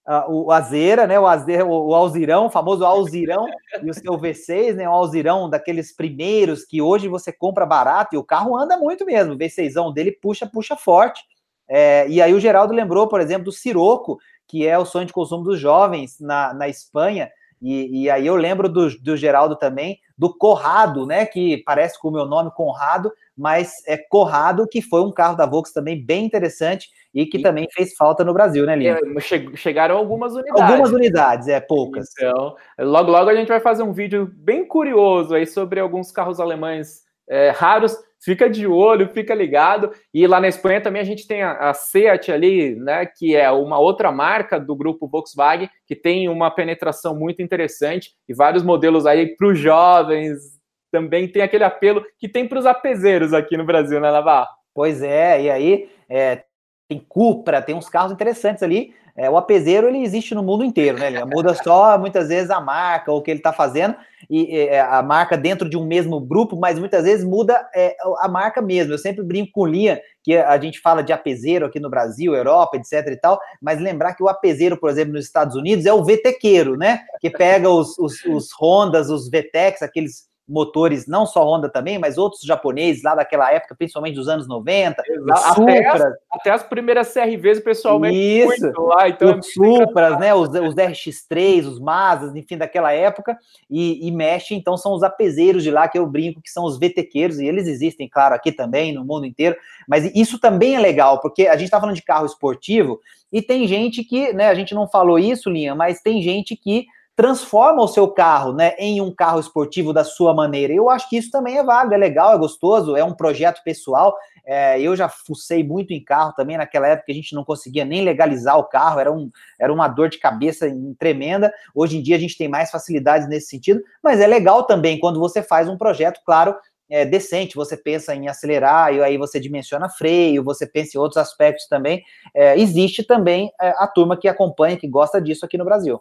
[0.07, 1.19] uh, o Azeira, né?
[1.19, 3.45] O, Azeira, o, o Alzirão, o famoso Alzirão,
[3.83, 4.87] e o seu V6, né?
[4.87, 9.33] O Alzirão daqueles primeiros que hoje você compra barato e o carro anda muito mesmo.
[9.33, 11.23] O V6 dele puxa, puxa forte.
[11.67, 15.13] É, e aí o Geraldo lembrou, por exemplo, do Siroco, que é o sonho de
[15.13, 17.29] consumo dos jovens na, na Espanha.
[17.61, 21.25] E, e, aí eu lembro do, do Geraldo também, do Corrado, né?
[21.25, 25.45] Que parece com o meu nome, Conrado, mas é Corrado, que foi um carro da
[25.45, 27.41] Volks também bem interessante e que e...
[27.41, 28.97] também fez falta no Brasil, né, Lino?
[29.17, 30.61] É, chegaram algumas unidades.
[30.61, 32.07] Algumas unidades, é, poucas.
[32.17, 36.39] Então, logo, logo a gente vai fazer um vídeo bem curioso aí sobre alguns carros
[36.39, 37.97] alemães é, raros.
[38.19, 39.91] Fica de olho, fica ligado.
[40.13, 43.51] E lá na Espanha também a gente tem a, a Seat ali, né, que é
[43.51, 49.05] uma outra marca do grupo Volkswagen, que tem uma penetração muito interessante e vários modelos
[49.05, 50.54] aí para os jovens,
[50.95, 54.47] também tem aquele apelo que tem para os apeseiros aqui no Brasil, né, Navarro?
[54.73, 56.43] Pois é, e aí é,
[56.87, 58.93] tem Cupra, tem uns carros interessantes ali.
[59.17, 61.07] É, o apezeiro ele existe no mundo inteiro, né?
[61.07, 63.95] Ele muda só muitas vezes a marca ou o que ele está fazendo
[64.29, 68.27] e é, a marca dentro de um mesmo grupo, mas muitas vezes muda é, a
[68.29, 68.93] marca mesmo.
[68.93, 72.77] Eu sempre brinco com linha que a gente fala de apezeiro aqui no Brasil, Europa,
[72.77, 76.03] etc e tal, mas lembrar que o apezeiro, por exemplo, nos Estados Unidos é o
[76.03, 77.01] VTQero, né?
[77.19, 82.17] Que pega os, os, os Hondas, os VTEX, aqueles motores, não só Honda também, mas
[82.17, 85.01] outros japoneses lá daquela época, principalmente dos anos 90.
[85.31, 90.49] Até as, até as, primeiras CRVs o pessoal Isso, lá, então os Supras, né, os,
[90.49, 93.37] os RX3, os Mazdas, enfim, daquela época,
[93.69, 96.77] e, e, mexe, então são os apeseiros de lá que eu brinco, que são os
[96.77, 99.55] VTQeiros, e eles existem, claro, aqui também, no mundo inteiro,
[99.87, 102.99] mas isso também é legal, porque a gente tá falando de carro esportivo,
[103.31, 106.85] e tem gente que, né, a gente não falou isso, Linha, mas tem gente que
[107.15, 110.73] transforma o seu carro né, em um carro esportivo da sua maneira.
[110.73, 114.15] Eu acho que isso também é válido, é legal, é gostoso, é um projeto pessoal.
[114.45, 118.03] É, eu já fucei muito em carro também, naquela época a gente não conseguia nem
[118.03, 120.67] legalizar o carro, era, um, era uma dor de cabeça
[120.99, 121.51] tremenda.
[121.73, 125.19] Hoje em dia a gente tem mais facilidades nesse sentido, mas é legal também quando
[125.19, 126.55] você faz um projeto, claro,
[126.89, 131.17] é, decente, você pensa em acelerar, e aí você dimensiona freio, você pensa em outros
[131.17, 132.03] aspectos também.
[132.33, 135.99] É, existe também é, a turma que acompanha, que gosta disso aqui no Brasil.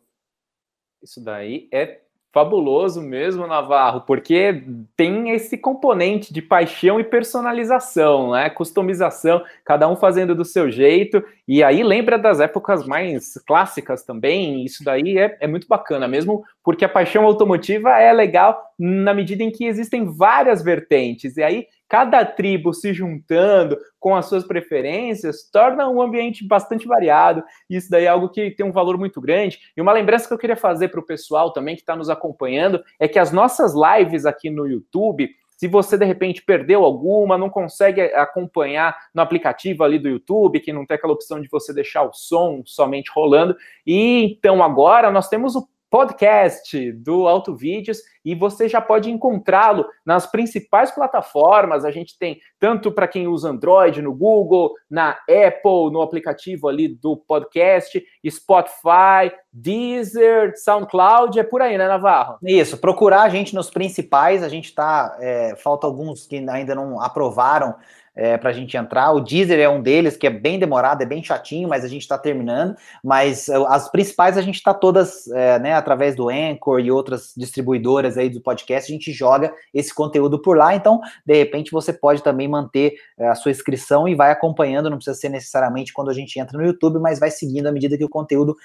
[1.05, 2.01] Isso daí é
[2.33, 4.65] fabuloso mesmo, Navarro, porque
[4.97, 8.51] tem esse componente de paixão e personalização, né?
[8.51, 11.23] Customização, cada um fazendo do seu jeito.
[11.47, 14.65] E aí lembra das épocas mais clássicas também.
[14.65, 19.43] Isso daí é, é muito bacana, mesmo porque a paixão automotiva é legal na medida
[19.43, 21.37] em que existem várias vertentes.
[21.37, 27.43] E aí cada tribo se juntando com as suas preferências torna um ambiente bastante variado.
[27.69, 29.59] E isso daí é algo que tem um valor muito grande.
[29.77, 32.83] E uma lembrança que eu queria fazer para o pessoal também que está nos acompanhando
[32.99, 37.49] é que as nossas lives aqui no YouTube se você de repente perdeu alguma, não
[37.49, 42.03] consegue acompanhar no aplicativo ali do YouTube, que não tem aquela opção de você deixar
[42.03, 43.57] o som somente rolando.
[43.87, 49.87] E então agora nós temos o podcast do Auto Vídeos e você já pode encontrá-lo
[50.05, 51.85] nas principais plataformas.
[51.85, 56.89] A gente tem tanto para quem usa Android no Google, na Apple, no aplicativo ali
[56.89, 62.39] do podcast, Spotify, Deezer, SoundCloud, é por aí, né, Navarro?
[62.43, 65.17] Isso, procurar a gente nos principais, a gente tá.
[65.21, 67.73] É, falta alguns que ainda não aprovaram
[68.15, 69.13] é, para a gente entrar.
[69.13, 72.03] O Deezer é um deles, que é bem demorado, é bem chatinho, mas a gente
[72.03, 72.77] está terminando.
[73.03, 77.33] Mas é, as principais a gente está todas, é, né, através do Anchor e outras
[77.37, 80.75] distribuidoras aí do podcast, a gente joga esse conteúdo por lá.
[80.75, 84.99] Então, de repente, você pode também manter é, a sua inscrição e vai acompanhando, não
[84.99, 88.05] precisa ser necessariamente quando a gente entra no YouTube, mas vai seguindo à medida que
[88.05, 88.57] o conteúdo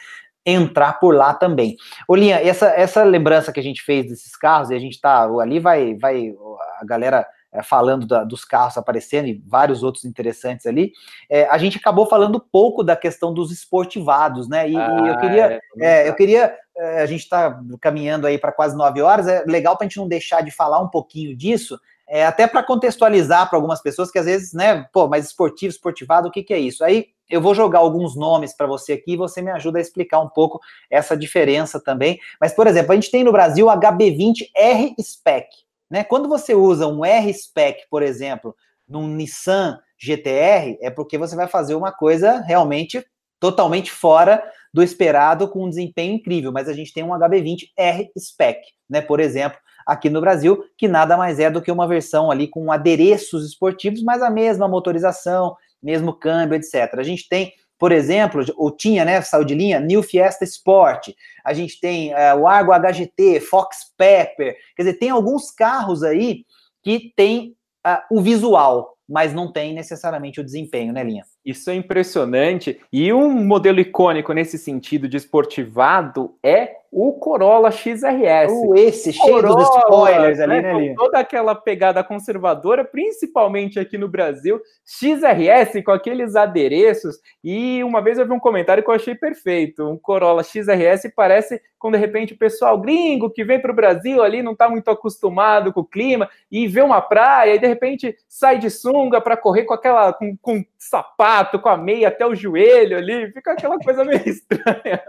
[0.46, 1.76] entrar por lá também.
[2.08, 5.60] Olinha, essa, essa lembrança que a gente fez desses carros, e a gente tá ali,
[5.60, 6.34] vai, vai
[6.80, 10.92] a galera é, falando da, dos carros aparecendo e vários outros interessantes ali,
[11.30, 14.70] é, a gente acabou falando pouco da questão dos esportivados, né?
[14.70, 18.38] E, ah, e eu queria, é, é eu queria, é, a gente está caminhando aí
[18.38, 21.36] para quase nove horas, é legal para a gente não deixar de falar um pouquinho
[21.36, 25.70] disso, é, até para contextualizar para algumas pessoas que às vezes, né, pô, mas esportivo,
[25.70, 26.84] esportivado, o que, que é isso?
[26.84, 30.20] Aí eu vou jogar alguns nomes para você aqui e você me ajuda a explicar
[30.20, 32.20] um pouco essa diferença também.
[32.42, 35.48] Mas, por exemplo, a gente tem no Brasil o HB20 R-Spec.
[35.90, 36.04] Né?
[36.04, 38.56] Quando você usa um R-Spec, por exemplo,
[38.88, 43.04] num Nissan GTR, é porque você vai fazer uma coisa realmente
[43.40, 46.52] totalmente fora do esperado, com um desempenho incrível.
[46.52, 48.60] Mas a gente tem um HB20 R-Spec,
[48.90, 49.02] né?
[49.02, 52.72] Por exemplo, aqui no Brasil, que nada mais é do que uma versão ali com
[52.72, 56.94] adereços esportivos, mas a mesma motorização, mesmo câmbio, etc.
[56.98, 61.12] A gente tem por exemplo, ou tinha, né, saiu de linha, New Fiesta Sport,
[61.46, 66.44] a gente tem uh, o Argo HGT, Fox Pepper, quer dizer, tem alguns carros aí
[66.84, 67.56] que tem
[67.88, 71.24] uh, o visual, mas não tem necessariamente o desempenho, né, Linha?
[71.44, 72.80] Isso é impressionante.
[72.92, 78.52] E um modelo icônico nesse sentido de esportivado é o Corolla XRS.
[78.52, 84.08] Uh, esse, cheio dos spoilers ali, né, né Toda aquela pegada conservadora, principalmente aqui no
[84.08, 84.60] Brasil.
[84.86, 87.18] XRS com aqueles adereços.
[87.44, 89.88] E uma vez eu vi um comentário que eu achei perfeito.
[89.88, 94.22] Um Corolla XRS parece quando de repente o pessoal gringo que vem para o Brasil
[94.22, 98.16] ali não está muito acostumado com o clima e vê uma praia e de repente
[98.28, 102.36] sai de sunga para correr com aquela com, com sapato, com a meia até o
[102.36, 105.02] joelho ali, fica aquela coisa meio estranha.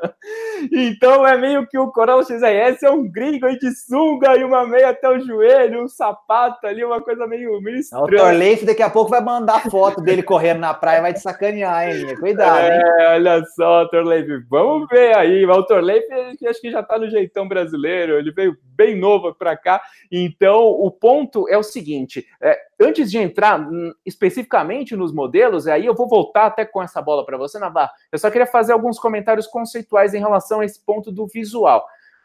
[0.73, 4.67] Então é meio que o Corolla XRS é um gringo aí de sunga e uma
[4.67, 8.05] meia até o joelho, um sapato ali, uma coisa meio, meio estranha.
[8.05, 11.89] O Torleif daqui a pouco vai mandar foto dele correndo na praia, vai te sacanear,
[11.89, 12.17] hein?
[12.17, 13.07] Cuidado, é, hein?
[13.15, 15.47] olha só, Torleif, vamos ver aí.
[15.47, 16.05] O Torleif,
[16.49, 19.81] acho que já tá no jeitão brasileiro, ele veio bem novo para cá.
[20.11, 25.87] Então, o ponto é o seguinte: é, antes de entrar hum, especificamente nos modelos, aí
[25.87, 27.91] eu vou voltar até com essa bola para você, Navarro.
[28.11, 31.60] Eu só queria fazer alguns comentários conceituais em relação a esse ponto do visual.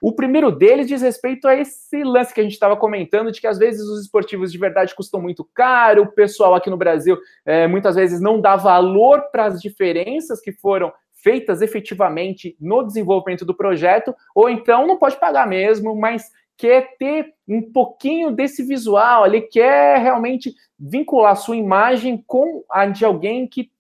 [0.02, 3.48] O primeiro deles diz respeito a esse lance que a gente estava comentando, de que
[3.48, 7.66] às vezes os esportivos de verdade custam muito caro, o pessoal aqui no Brasil é,
[7.66, 13.56] muitas vezes não dá valor para as diferenças que foram feitas efetivamente no desenvolvimento do
[13.56, 19.42] projeto, ou então não pode pagar mesmo, mas quer ter um pouquinho desse visual ali,
[19.42, 23.72] quer realmente vincular sua imagem com a de alguém que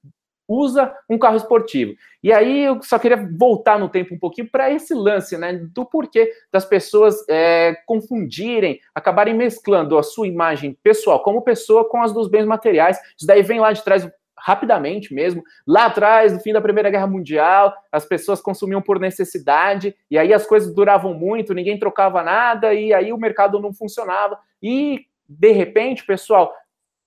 [0.47, 1.93] usa um carro esportivo.
[2.23, 5.85] E aí eu só queria voltar no tempo um pouquinho para esse lance, né, do
[5.85, 12.13] porquê das pessoas é, confundirem, acabarem mesclando a sua imagem pessoal como pessoa com as
[12.13, 12.97] dos bens materiais.
[13.17, 15.43] Isso daí vem lá de trás rapidamente mesmo.
[15.65, 20.31] Lá atrás, no fim da Primeira Guerra Mundial, as pessoas consumiam por necessidade, e aí
[20.31, 24.37] as coisas duravam muito, ninguém trocava nada, e aí o mercado não funcionava.
[24.61, 26.53] E, de repente, pessoal,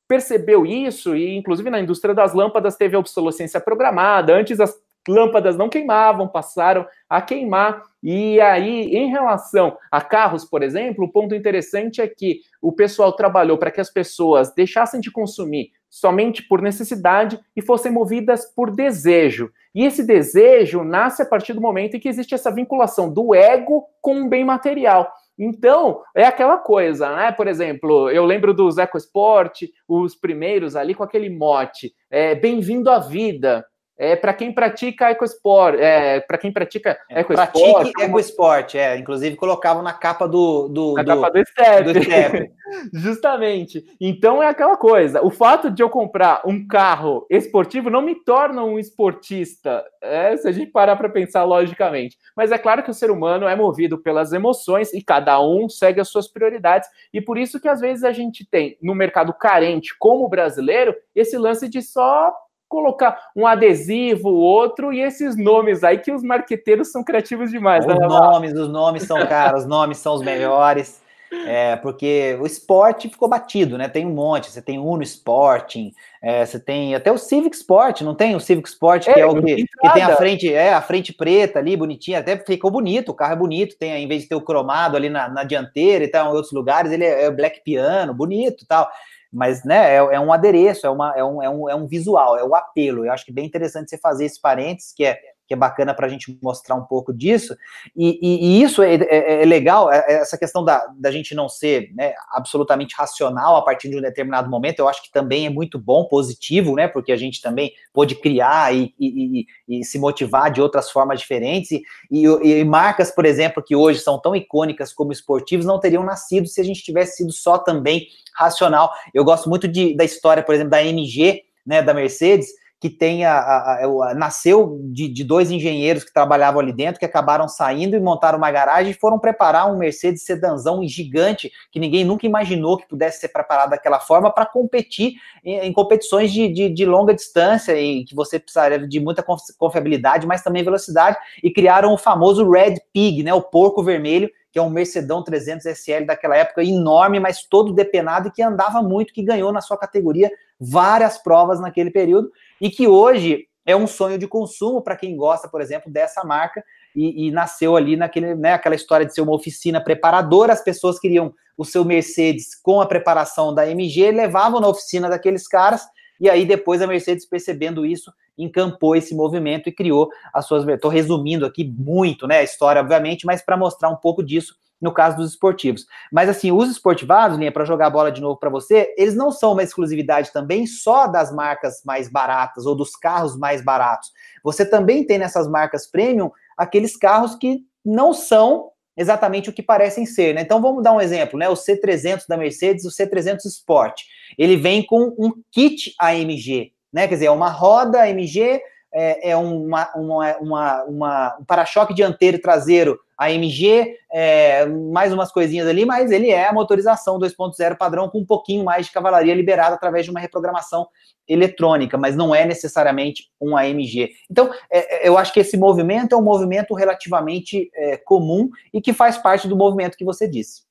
[0.08, 4.74] percebeu isso, e inclusive na indústria das lâmpadas teve a obsolescência programada, antes as
[5.06, 7.82] lâmpadas não queimavam, passaram a queimar.
[8.02, 13.12] E aí, em relação a carros, por exemplo, o ponto interessante é que o pessoal
[13.12, 18.70] trabalhou para que as pessoas deixassem de consumir somente por necessidade e fossem movidas por
[18.70, 19.50] desejo.
[19.74, 23.86] E esse desejo nasce a partir do momento em que existe essa vinculação do ego
[24.00, 25.10] com o bem material.
[25.38, 27.30] Então, é aquela coisa, né?
[27.30, 32.98] Por exemplo, eu lembro dos EcoSport, os primeiros ali com aquele mote, é, bem-vindo à
[32.98, 33.64] vida
[33.98, 37.52] é para quem pratica ecosport, é, para quem pratica é, ecosport.
[37.52, 41.92] Pratique ecosport, é, inclusive colocavam na capa do do na do, capa do step.
[41.92, 42.52] Do step.
[42.94, 43.84] Justamente.
[44.00, 48.62] Então é aquela coisa, o fato de eu comprar um carro esportivo não me torna
[48.62, 52.16] um esportista, é, se a gente parar para pensar logicamente.
[52.36, 56.00] Mas é claro que o ser humano é movido pelas emoções e cada um segue
[56.00, 59.96] as suas prioridades, e por isso que às vezes a gente tem no mercado carente
[59.98, 62.32] como o brasileiro esse lance de só
[62.68, 67.86] colocar um adesivo, outro, e esses nomes aí que os marqueteiros são criativos demais.
[67.86, 71.00] Os né, nomes, os nomes são, cara, os nomes são os melhores.
[71.46, 73.86] É, porque o esporte ficou batido, né?
[73.86, 75.92] Tem um monte, você tem Uno Sporting,
[76.22, 79.26] é, você tem até o Civic Sport, não tem o Civic Sport, que é, é
[79.26, 83.10] o que, que, tem a frente, é a frente preta ali, bonitinha, até ficou bonito,
[83.10, 86.04] o carro é bonito, tem, em vez de ter o cromado ali na, na dianteira
[86.04, 88.90] e tal, em outros lugares, ele é, é black piano, bonito tal.
[89.32, 92.38] Mas, né, é, é um adereço, é, uma, é, um, é, um, é um visual,
[92.38, 93.04] é o apelo.
[93.04, 95.18] Eu acho que é bem interessante você fazer esse parênteses, que é
[95.48, 97.56] que é bacana para a gente mostrar um pouco disso.
[97.96, 101.34] E, e, e isso é, é, é legal, é, é essa questão da, da gente
[101.34, 105.46] não ser né, absolutamente racional a partir de um determinado momento, eu acho que também
[105.46, 106.86] é muito bom, positivo, né?
[106.86, 111.80] Porque a gente também pode criar e, e, se motivar de outras formas diferentes.
[112.10, 116.60] E, marcas, por exemplo, que hoje são tão icônicas como esportivos, não teriam nascido se
[116.60, 118.92] a gente tivesse sido só também racional.
[119.14, 122.48] Eu gosto muito de, da história, por exemplo, da MG, né, da Mercedes,
[122.80, 127.04] que tem a, a, a, nasceu de, de, dois engenheiros que trabalhavam ali dentro, que
[127.04, 132.04] acabaram saindo e montaram uma garagem e foram preparar um Mercedes sedanzão gigante, que ninguém
[132.04, 135.14] nunca imaginou que pudesse ser preparado daquela forma para competir
[135.44, 139.24] em, em competições de, de, de, longa distância e que você precisaria de muita
[139.58, 144.58] confiabilidade, mas também velocidade, e criaram o famoso Red Pig, né, o porco vermelho, que
[144.58, 149.12] é um Mercedão 300 SL daquela época, enorme, mas todo depenado e que andava muito,
[149.12, 150.30] que ganhou na sua categoria
[150.60, 152.30] várias provas naquele período
[152.60, 156.64] e que hoje é um sonho de consumo para quem gosta, por exemplo, dessa marca
[156.96, 160.98] e, e, nasceu ali naquele, né, aquela história de ser uma oficina preparadora, as pessoas
[160.98, 165.82] queriam o seu Mercedes com a preparação da MG, levavam na oficina daqueles caras
[166.18, 170.66] e aí depois a Mercedes percebendo isso encampou esse movimento e criou as suas.
[170.66, 174.92] Estou resumindo aqui muito, né, a história, obviamente, mas para mostrar um pouco disso no
[174.92, 175.86] caso dos esportivos.
[176.12, 179.30] Mas assim, os esportivados, Linha, para jogar a bola de novo para você, eles não
[179.30, 184.10] são uma exclusividade também só das marcas mais baratas ou dos carros mais baratos.
[184.44, 190.04] Você também tem nessas marcas premium aqueles carros que não são exatamente o que parecem
[190.04, 190.42] ser, né?
[190.42, 191.48] Então vamos dar um exemplo, né?
[191.48, 194.02] O C300 da Mercedes, o C300 Sport,
[194.36, 197.06] ele vem com um kit AMG, né?
[197.06, 198.60] Quer dizer, é uma roda AMG,
[198.92, 205.30] é, é uma, uma, uma, uma um para-choque dianteiro e traseiro AMG, é, mais umas
[205.30, 209.32] coisinhas ali, mas ele é a motorização 2.0 padrão com um pouquinho mais de cavalaria
[209.32, 210.88] liberada através de uma reprogramação
[211.28, 214.10] eletrônica, mas não é necessariamente um AMG.
[214.28, 218.80] Então, é, é, eu acho que esse movimento é um movimento relativamente é, comum e
[218.80, 220.67] que faz parte do movimento que você disse.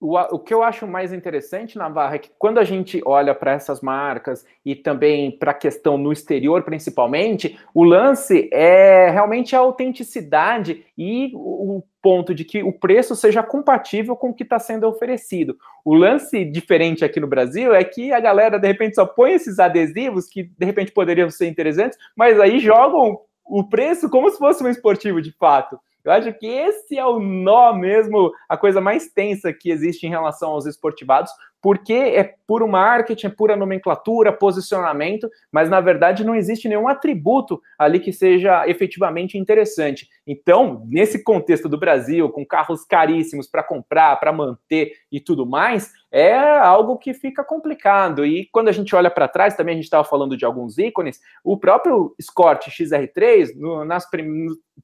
[0.00, 3.52] O, o, que eu acho mais interessante, Navarra, é que quando a gente olha para
[3.52, 9.58] essas marcas e também para a questão no exterior, principalmente, o lance é realmente a
[9.58, 14.86] autenticidade e o ponto de que o preço seja compatível com o que está sendo
[14.86, 15.56] oferecido.
[15.84, 19.58] O lance diferente aqui no Brasil é que a galera, de repente, só põe esses
[19.58, 24.62] adesivos que, de repente, poderiam ser interessantes, mas aí jogam o preço como se fosse
[24.62, 25.78] um esportivo de fato.
[26.04, 30.10] Eu acho que esse é o nó mesmo, a coisa mais tensa que existe em
[30.10, 31.30] relação aos esportivados,
[31.60, 37.60] porque é puro marketing, é pura nomenclatura, posicionamento, mas na verdade não existe nenhum atributo
[37.78, 40.08] ali que seja efetivamente interessante.
[40.30, 45.90] Então, nesse contexto do Brasil, com carros caríssimos para comprar, para manter e tudo mais,
[46.12, 48.26] é algo que fica complicado.
[48.26, 51.18] E quando a gente olha para trás, também a gente estava falando de alguns ícones,
[51.42, 54.06] o próprio Escort XR3, no, nas,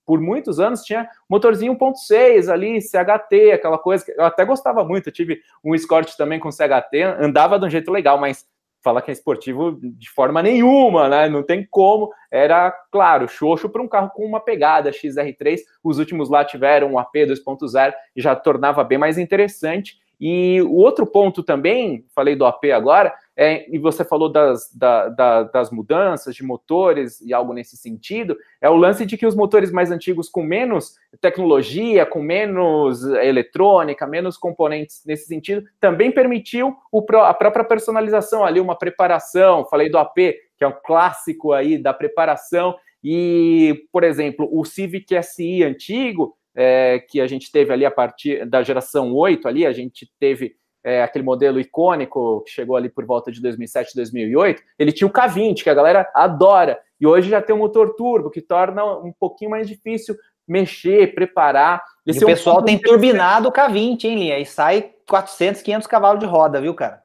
[0.06, 5.08] por muitos anos, tinha motorzinho 1.6 ali, CHT, aquela coisa que eu até gostava muito.
[5.10, 8.46] Eu tive um Escort também com CHT, andava de um jeito legal, mas
[8.84, 11.28] falar que é esportivo de forma nenhuma, né?
[11.28, 12.12] Não tem como.
[12.30, 15.60] Era, claro, xoxo para um carro com uma pegada XR3.
[15.82, 20.03] Os últimos lá tiveram um AP 2.0 e já tornava bem mais interessante.
[20.20, 25.08] E o outro ponto também, falei do AP agora, é, e você falou das, da,
[25.08, 29.34] da, das mudanças de motores e algo nesse sentido, é o lance de que os
[29.34, 36.76] motores mais antigos, com menos tecnologia, com menos eletrônica, menos componentes nesse sentido, também permitiu
[36.92, 39.66] o, a própria personalização ali, uma preparação.
[39.66, 42.76] Falei do AP, que é um clássico aí da preparação.
[43.02, 48.46] E, por exemplo, o Civic SI antigo, é, que a gente teve ali a partir
[48.46, 53.06] da geração 8 ali, a gente teve é, aquele modelo icônico que chegou ali por
[53.06, 57.40] volta de 2007, 2008, ele tinha o K20, que a galera adora, e hoje já
[57.40, 60.14] tem um motor turbo, que torna um pouquinho mais difícil
[60.46, 61.82] mexer, preparar.
[62.06, 64.38] Esse e o é um pessoal tem turbinado o K20, hein, Linha?
[64.38, 67.02] E sai 400, 500 cavalos de roda, viu, cara?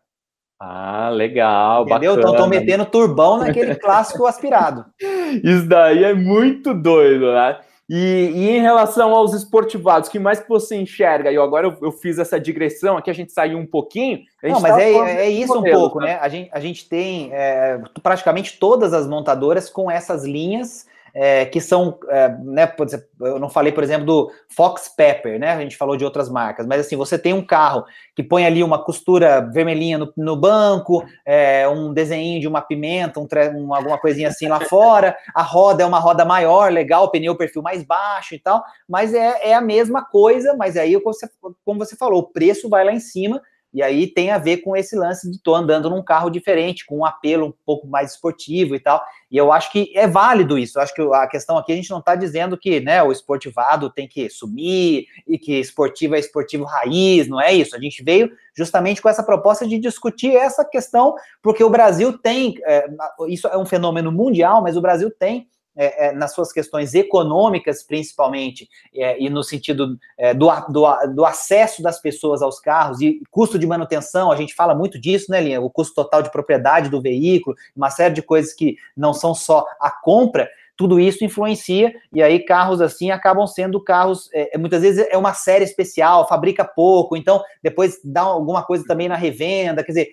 [0.61, 2.15] Ah, legal, Entendeu?
[2.15, 4.85] Então estão metendo turbão naquele clássico aspirado.
[5.41, 7.59] Isso daí é muito doido, né?
[7.89, 11.31] E, e, em relação aos esportivados, que mais que você enxerga?
[11.31, 14.19] Eu agora eu, eu, fiz essa digressão aqui, a gente saiu um pouquinho.
[14.43, 16.07] Não, mas é, é isso modelo, um pouco, né?
[16.07, 16.19] né?
[16.21, 21.59] A gente, a gente tem é, praticamente todas as montadoras com essas linhas é, que
[21.59, 22.73] são, é, né,
[23.21, 26.65] eu não falei, por exemplo, do Fox Pepper, né, a gente falou de outras marcas,
[26.65, 27.85] mas assim, você tem um carro
[28.15, 33.19] que põe ali uma costura vermelhinha no, no banco, é, um desenho de uma pimenta,
[33.19, 37.11] um, um, alguma coisinha assim lá fora, a roda é uma roda maior, legal, o
[37.11, 41.13] pneu perfil mais baixo e tal, mas é, é a mesma coisa, mas aí, como
[41.13, 41.29] você,
[41.65, 43.41] como você falou, o preço vai lá em cima,
[43.73, 46.99] e aí tem a ver com esse lance de estou andando num carro diferente, com
[46.99, 49.01] um apelo um pouco mais esportivo e tal.
[49.29, 50.77] E eu acho que é válido isso.
[50.77, 53.91] Eu acho que a questão aqui a gente não está dizendo que né, o esportivado
[53.91, 57.75] tem que sumir e que esportivo é esportivo raiz, não é isso.
[57.75, 62.55] A gente veio justamente com essa proposta de discutir essa questão, porque o Brasil tem,
[62.65, 62.87] é,
[63.27, 67.83] isso é um fenômeno mundial, mas o Brasil tem é, é, nas suas questões econômicas,
[67.83, 73.21] principalmente, é, e no sentido é, do, do, do, acesso das pessoas aos carros e
[73.31, 75.61] custo de manutenção, a gente fala muito disso, né, Linha?
[75.61, 79.65] O custo total de propriedade do veículo, uma série de coisas que não são só
[79.79, 80.49] a compra,
[80.79, 85.33] tudo isso influencia, e aí carros assim acabam sendo carros, é, muitas vezes é uma
[85.33, 90.09] série especial, fabrica pouco, então depois dá alguma coisa também na revenda, quer dizer,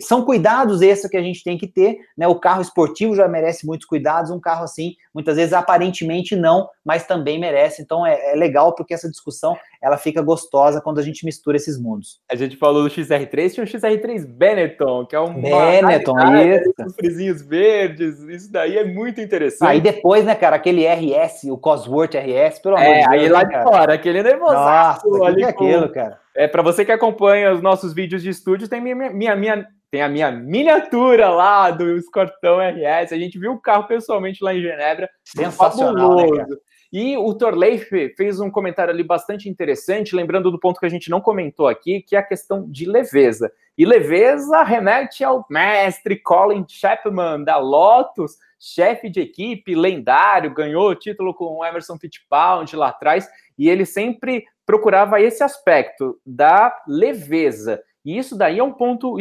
[0.00, 2.26] são cuidados esses que a gente tem que ter, né?
[2.26, 7.06] O carro esportivo já merece muitos cuidados, um carro assim, muitas vezes aparentemente não, mas
[7.06, 7.82] também merece.
[7.82, 11.80] Então é, é legal porque essa discussão ela fica gostosa quando a gente mistura esses
[11.80, 12.20] mundos.
[12.30, 16.72] A gente falou do XR3, tinha o XR3 Benetton, que é um Benetton, isso.
[16.86, 19.68] Os frisinhos verdes, isso daí é muito interessante.
[19.68, 23.12] Aí depois, né, cara, aquele RS, o Cosworth RS, pelo amor é, de Deus.
[23.12, 25.08] É, aí lá né, de fora, aquele nervosaço.
[25.08, 26.22] Nossa, ali que é aquilo, cara.
[26.34, 30.02] É, para você que acompanha os nossos vídeos de estúdio, tem minha, minha, minha, tem
[30.02, 33.12] a minha miniatura lá do Escortão RS.
[33.12, 35.10] A gente viu o carro pessoalmente lá em Genebra.
[35.24, 36.46] Sensacional, né,
[36.90, 41.10] E o Torleif fez um comentário ali bastante interessante, lembrando do ponto que a gente
[41.10, 43.52] não comentou aqui, que é a questão de leveza.
[43.76, 50.94] E leveza remete ao mestre Colin Chapman da Lotus, chefe de equipe, lendário, ganhou o
[50.94, 53.28] título com o Emerson Fittipaldi lá atrás,
[53.58, 57.82] e ele sempre procurava esse aspecto da leveza.
[58.04, 59.18] E isso daí é um ponto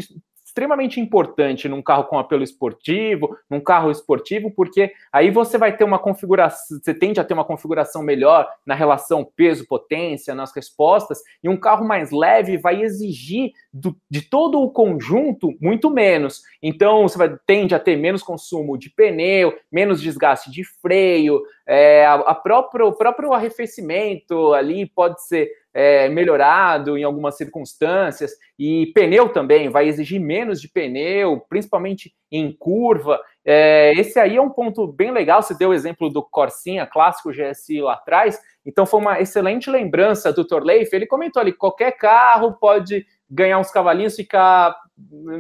[0.52, 5.86] extremamente importante num carro com apelo esportivo, num carro esportivo, porque aí você vai ter
[5.86, 11.48] uma configuração, você tende a ter uma configuração melhor na relação peso-potência, nas respostas, e
[11.48, 16.42] um carro mais leve vai exigir do, de todo o conjunto muito menos.
[16.62, 21.42] Então você vai, tende a ter menos consumo de pneu, menos desgaste de freio,
[21.74, 28.34] é, a, a próprio, o próprio arrefecimento ali pode ser é, melhorado em algumas circunstâncias,
[28.60, 33.22] e pneu também vai exigir menos de pneu, principalmente em curva.
[33.46, 35.42] É, esse aí é um ponto bem legal.
[35.42, 40.34] Você deu o exemplo do Corsinha clássico GSI lá atrás, então foi uma excelente lembrança
[40.34, 40.94] do Torleif.
[40.94, 44.76] Ele comentou ali: qualquer carro pode ganhar uns cavalinhos, ficar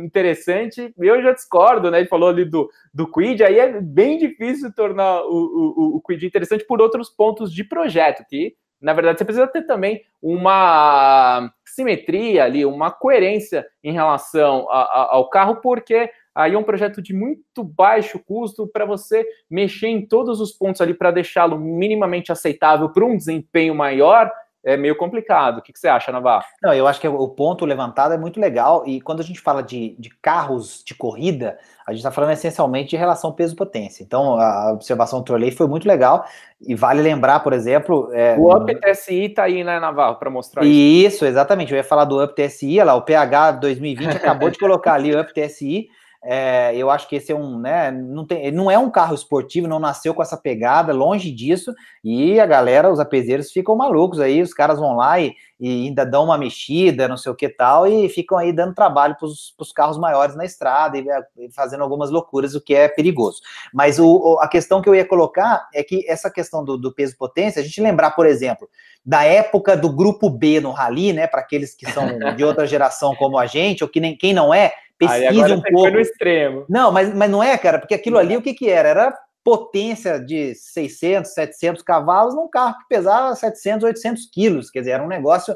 [0.01, 0.93] interessante.
[0.97, 1.99] Eu já discordo, né?
[1.99, 6.25] Ele falou ali do, do Quid, aí é bem difícil tornar o, o, o Quid
[6.25, 12.45] interessante por outros pontos de projeto, que na verdade, você precisa ter também uma simetria
[12.45, 17.13] ali, uma coerência em relação a, a, ao carro, porque aí é um projeto de
[17.13, 22.89] muito baixo custo para você mexer em todos os pontos ali para deixá-lo minimamente aceitável
[22.89, 24.31] para um desempenho maior
[24.63, 25.57] é meio complicado.
[25.57, 26.43] O que, que você acha, Navarro?
[26.61, 28.83] Não, eu acho que o ponto levantado é muito legal.
[28.85, 32.91] E quando a gente fala de, de carros de corrida, a gente está falando essencialmente
[32.91, 34.03] de relação peso-potência.
[34.03, 36.25] Então, a observação do Trolley foi muito legal.
[36.61, 38.09] E vale lembrar, por exemplo.
[38.13, 41.15] É, o Up TSI está aí, né, Navarro, para mostrar isso.
[41.15, 41.71] Isso, exatamente.
[41.71, 45.19] Eu ia falar do Up TSI, lá, o PH 2020 acabou de colocar ali o
[45.19, 45.89] Up TSI.
[46.23, 47.89] É, eu acho que esse é um, né?
[47.89, 51.73] Não, tem, não é um carro esportivo, não nasceu com essa pegada, longe disso.
[52.03, 54.41] E a galera, os apeseiros, ficam malucos aí.
[54.41, 57.87] Os caras vão lá e, e ainda dão uma mexida, não sei o que tal,
[57.87, 61.05] e ficam aí dando trabalho para os carros maiores na estrada e,
[61.37, 63.41] e, fazendo algumas loucuras, o que é perigoso.
[63.73, 67.61] Mas o, a questão que eu ia colocar é que essa questão do, do peso-potência,
[67.61, 68.69] a gente lembrar, por exemplo,
[69.03, 71.25] da época do grupo B no Rally, né?
[71.25, 74.53] Para aqueles que são de outra geração como a gente, ou que nem quem não
[74.53, 74.73] é,
[75.07, 75.89] pesquise um pouco.
[75.89, 76.65] no extremo.
[76.69, 78.89] Não, mas, mas não é, cara, porque aquilo ali o que, que era?
[78.89, 84.69] Era potência de 600, 700 cavalos num carro que pesava 700, 800 quilos.
[84.69, 85.55] Quer dizer, era um negócio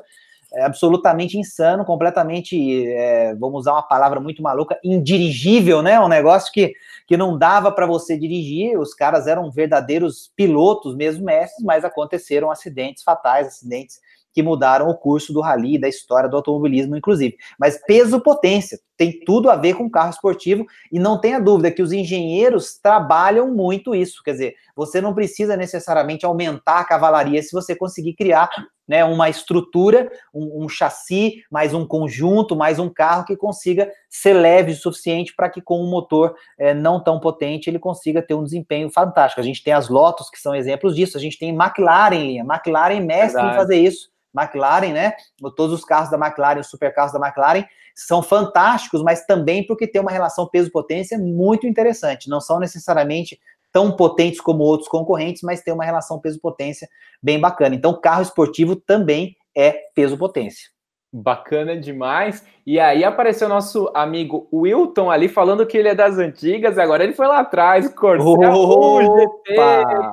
[0.54, 6.00] é, absolutamente insano, completamente, é, vamos usar uma palavra muito maluca, indirigível, né?
[6.00, 6.74] Um negócio que,
[7.06, 8.80] que não dava para você dirigir.
[8.80, 14.00] Os caras eram verdadeiros pilotos, mesmo mestres, mas aconteceram acidentes fatais, acidentes
[14.36, 17.38] que mudaram o curso do rally, da história do automobilismo, inclusive.
[17.58, 21.94] Mas peso-potência tem tudo a ver com carro esportivo e não tenha dúvida que os
[21.94, 24.22] engenheiros trabalham muito isso.
[24.24, 28.50] Quer dizer, você não precisa necessariamente aumentar a cavalaria se você conseguir criar
[28.86, 34.34] né, uma estrutura, um, um chassi, mais um conjunto, mais um carro que consiga ser
[34.34, 38.34] leve o suficiente para que com um motor é, não tão potente ele consiga ter
[38.34, 39.40] um desempenho fantástico.
[39.40, 43.00] A gente tem as Lotus que são exemplos disso, a gente tem McLaren, linha, McLaren
[43.00, 43.54] mestre Verdade.
[43.54, 45.14] em fazer isso McLaren, né?
[45.56, 47.66] Todos os carros da McLaren, os supercarros da McLaren,
[47.96, 52.30] são fantásticos, mas também porque tem uma relação peso-potência muito interessante.
[52.30, 53.40] Não são necessariamente
[53.72, 56.88] tão potentes como outros concorrentes, mas tem uma relação peso-potência
[57.22, 57.76] bem bacana.
[57.76, 60.75] Então, carro esportivo também é peso-potência.
[61.18, 62.46] Bacana demais.
[62.68, 67.14] E aí apareceu nosso amigo Wilton ali falando que ele é das antigas, agora ele
[67.14, 69.02] foi lá atrás, Corcel Opa!
[69.02, 69.56] GT,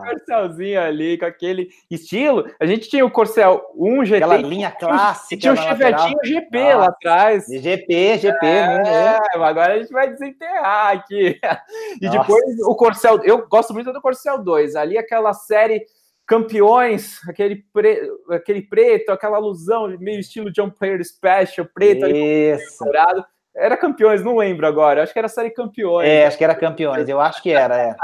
[0.07, 2.49] Corcelzinho ali, com aquele estilo.
[2.61, 4.17] A gente tinha o Corcel 1 GT.
[4.23, 5.41] Aquela linha clássica.
[5.41, 7.47] Tinha o Chevetinho GP ah, lá atrás.
[7.49, 9.19] GP, GP, é, né?
[9.35, 11.41] agora a gente vai desenterrar aqui.
[12.01, 12.19] E Nossa.
[12.19, 15.85] depois o Corcel, eu gosto muito do Corcel 2, ali aquela série
[16.27, 18.01] campeões, aquele, pre,
[18.31, 22.85] aquele preto, aquela alusão, meio estilo John Player Special, preto, Isso.
[22.85, 23.25] dourado.
[23.55, 25.03] Era campeões, não lembro agora.
[25.03, 26.09] Acho que era série campeões.
[26.09, 27.09] É, acho que era campeões.
[27.09, 27.97] Eu acho que era, é.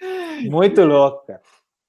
[0.50, 1.40] Muito louco, cara.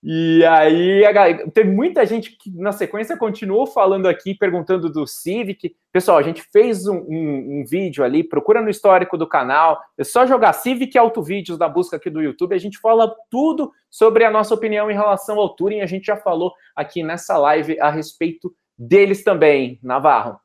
[0.08, 1.04] E aí,
[1.52, 5.76] teve muita gente que na sequência continuou falando aqui, perguntando do Civic.
[5.92, 10.04] Pessoal, a gente fez um, um, um, vídeo ali, procura no histórico do canal, é
[10.04, 14.24] só jogar Civic Auto Vídeos da busca aqui do YouTube, a gente fala tudo sobre
[14.24, 17.90] a nossa opinião em relação ao Touring, a gente já falou aqui nessa live a
[17.90, 20.40] respeito deles também, Navarro.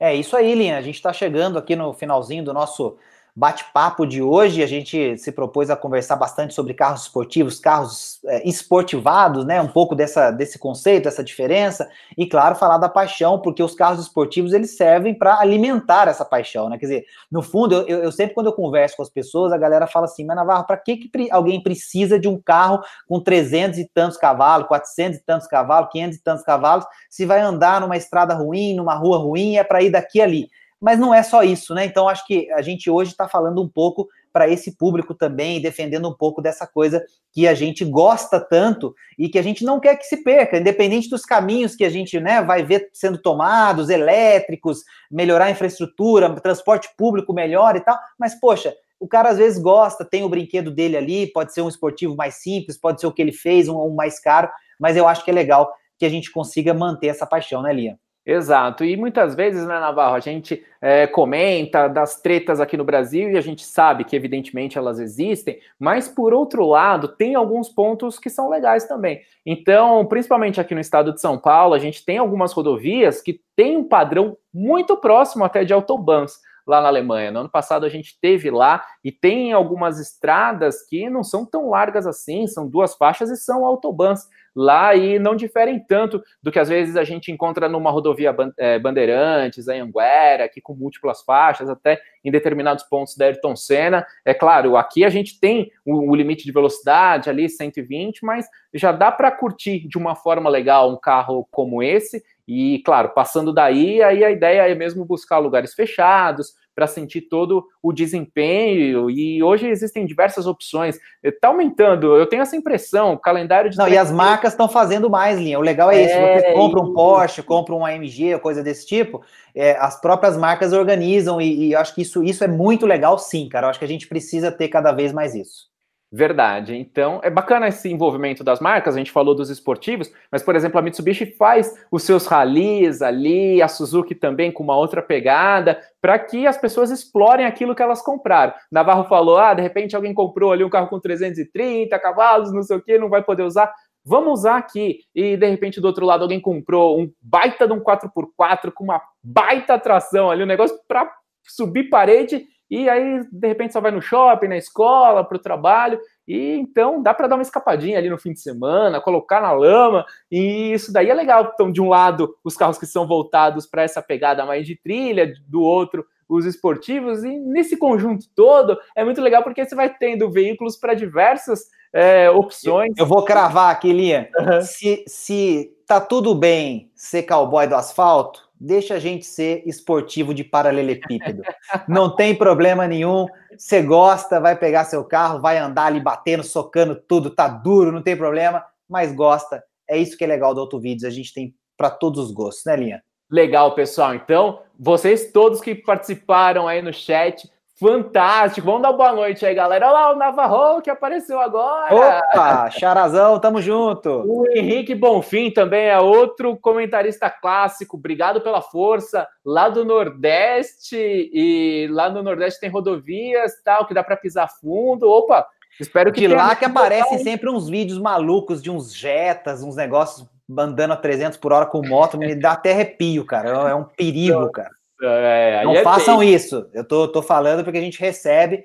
[0.00, 2.98] É isso aí, Linha, a gente está chegando aqui no finalzinho do nosso
[3.36, 4.62] bate-papo de hoje.
[4.62, 9.60] A gente se propôs a conversar bastante sobre carros esportivos, carros é, esportivados, né?
[9.60, 14.00] Um pouco dessa, desse conceito, essa diferença, e claro, falar da paixão, porque os carros
[14.00, 16.78] esportivos eles servem para alimentar essa paixão, né?
[16.78, 19.86] Quer dizer, no fundo, eu, eu, sempre quando eu converso com as pessoas, a galera
[19.86, 23.90] fala assim, mas Navarro, para que, que alguém precisa de um carro com 300 e
[23.92, 28.34] tantos cavalos, 400 e tantos cavalos, 500 e tantos cavalos, se vai andar numa estrada
[28.34, 30.48] ruim, numa rua ruim, é para ir daqui ali?
[30.84, 31.86] Mas não é só isso, né?
[31.86, 36.06] Então acho que a gente hoje está falando um pouco para esse público também, defendendo
[36.06, 39.96] um pouco dessa coisa que a gente gosta tanto e que a gente não quer
[39.96, 44.80] que se perca, independente dos caminhos que a gente né, vai ver sendo tomados, elétricos,
[45.10, 47.98] melhorar a infraestrutura, transporte público melhor e tal.
[48.18, 51.68] Mas, poxa, o cara às vezes gosta, tem o brinquedo dele ali, pode ser um
[51.68, 55.08] esportivo mais simples, pode ser o que ele fez, um, um mais caro, mas eu
[55.08, 57.98] acho que é legal que a gente consiga manter essa paixão, né, Lia?
[58.26, 63.30] Exato, e muitas vezes, né, Navarro, a gente é, comenta das tretas aqui no Brasil
[63.30, 68.18] e a gente sabe que, evidentemente, elas existem, mas, por outro lado, tem alguns pontos
[68.18, 69.20] que são legais também.
[69.44, 73.76] Então, principalmente aqui no estado de São Paulo, a gente tem algumas rodovias que têm
[73.76, 77.30] um padrão muito próximo até de autobans lá na Alemanha.
[77.30, 81.68] No ano passado a gente teve lá e tem algumas estradas que não são tão
[81.68, 86.58] largas assim, são duas faixas e são autobans lá e não diferem tanto do que
[86.58, 92.00] às vezes a gente encontra numa rodovia é, Bandeirantes, Anhanguera, aqui com múltiplas faixas, até
[92.24, 94.06] em determinados pontos da Ayrton Senna.
[94.24, 98.92] É claro, aqui a gente tem o, o limite de velocidade ali, 120, mas já
[98.92, 102.22] dá para curtir de uma forma legal um carro como esse.
[102.46, 107.64] E, claro, passando daí, aí a ideia é mesmo buscar lugares fechados, para sentir todo
[107.82, 109.10] o desempenho.
[109.10, 110.98] E hoje existem diversas opções.
[111.22, 113.76] Está aumentando, eu tenho essa impressão, o calendário de.
[113.76, 115.58] Não, e as marcas estão fazendo mais, linha.
[115.58, 119.22] O legal é, é isso: você compra um Porsche, compra um AMG, coisa desse tipo,
[119.54, 123.18] é, as próprias marcas organizam, e, e eu acho que isso, isso é muito legal,
[123.18, 123.66] sim, cara.
[123.66, 125.73] Eu acho que a gente precisa ter cada vez mais isso.
[126.16, 126.76] Verdade.
[126.76, 130.78] Então, é bacana esse envolvimento das marcas, a gente falou dos esportivos, mas, por exemplo,
[130.78, 136.16] a Mitsubishi faz os seus ralis ali, a Suzuki também com uma outra pegada, para
[136.16, 138.54] que as pessoas explorem aquilo que elas compraram.
[138.70, 142.76] Navarro falou, ah, de repente alguém comprou ali um carro com 330 cavalos, não sei
[142.76, 143.74] o que, não vai poder usar.
[144.04, 145.00] Vamos usar aqui.
[145.12, 149.02] E, de repente, do outro lado, alguém comprou um baita de um 4x4 com uma
[149.20, 151.10] baita tração ali, um negócio para
[151.42, 156.00] subir parede e aí, de repente, só vai no shopping, na escola, para o trabalho,
[156.26, 160.04] e então dá para dar uma escapadinha ali no fim de semana, colocar na lama,
[160.30, 161.50] e isso daí é legal.
[161.52, 165.32] Então, de um lado, os carros que são voltados para essa pegada mais de trilha,
[165.46, 170.30] do outro, os esportivos, e nesse conjunto todo é muito legal porque você vai tendo
[170.30, 172.92] veículos para diversas é, opções.
[172.96, 174.30] Eu, eu, vou cravar aqui, Lia.
[174.36, 174.62] Uhum.
[174.62, 180.42] Se, se tá tudo bem ser cowboy do asfalto, deixa a gente ser esportivo de
[180.42, 181.42] paralelepípedo.
[181.86, 183.26] Não tem problema nenhum.
[183.56, 188.02] Você gosta, vai pegar seu carro, vai andar ali batendo, socando tudo, tá duro, não
[188.02, 189.62] tem problema, mas gosta.
[189.88, 192.76] É isso que é legal do Autovídeos, a gente tem para todos os gostos, né,
[192.76, 193.02] Linha?
[193.30, 194.14] Legal, pessoal.
[194.14, 197.50] Então, vocês todos que participaram aí no chat,
[197.84, 198.66] Fantástico.
[198.66, 199.88] Vamos dar boa noite aí, galera.
[199.88, 201.94] Olha lá o Navarro que apareceu agora.
[201.94, 204.22] Opa, Charazão, tamo junto.
[204.26, 207.98] O Henrique Bonfim também é outro comentarista clássico.
[207.98, 209.28] Obrigado pela força.
[209.44, 215.06] Lá do Nordeste, e lá no Nordeste tem rodovias, tal, que dá para pisar fundo.
[215.06, 215.46] Opa,
[215.78, 220.26] espero que De lá que aparecem sempre uns vídeos malucos de uns jetas, uns negócios
[220.58, 223.50] andando a 300 por hora com moto, me dá até arrepio, cara.
[223.68, 224.70] É um perigo, cara.
[225.06, 226.68] É, não é façam isso.
[226.72, 228.64] Eu tô, tô falando porque a gente recebe.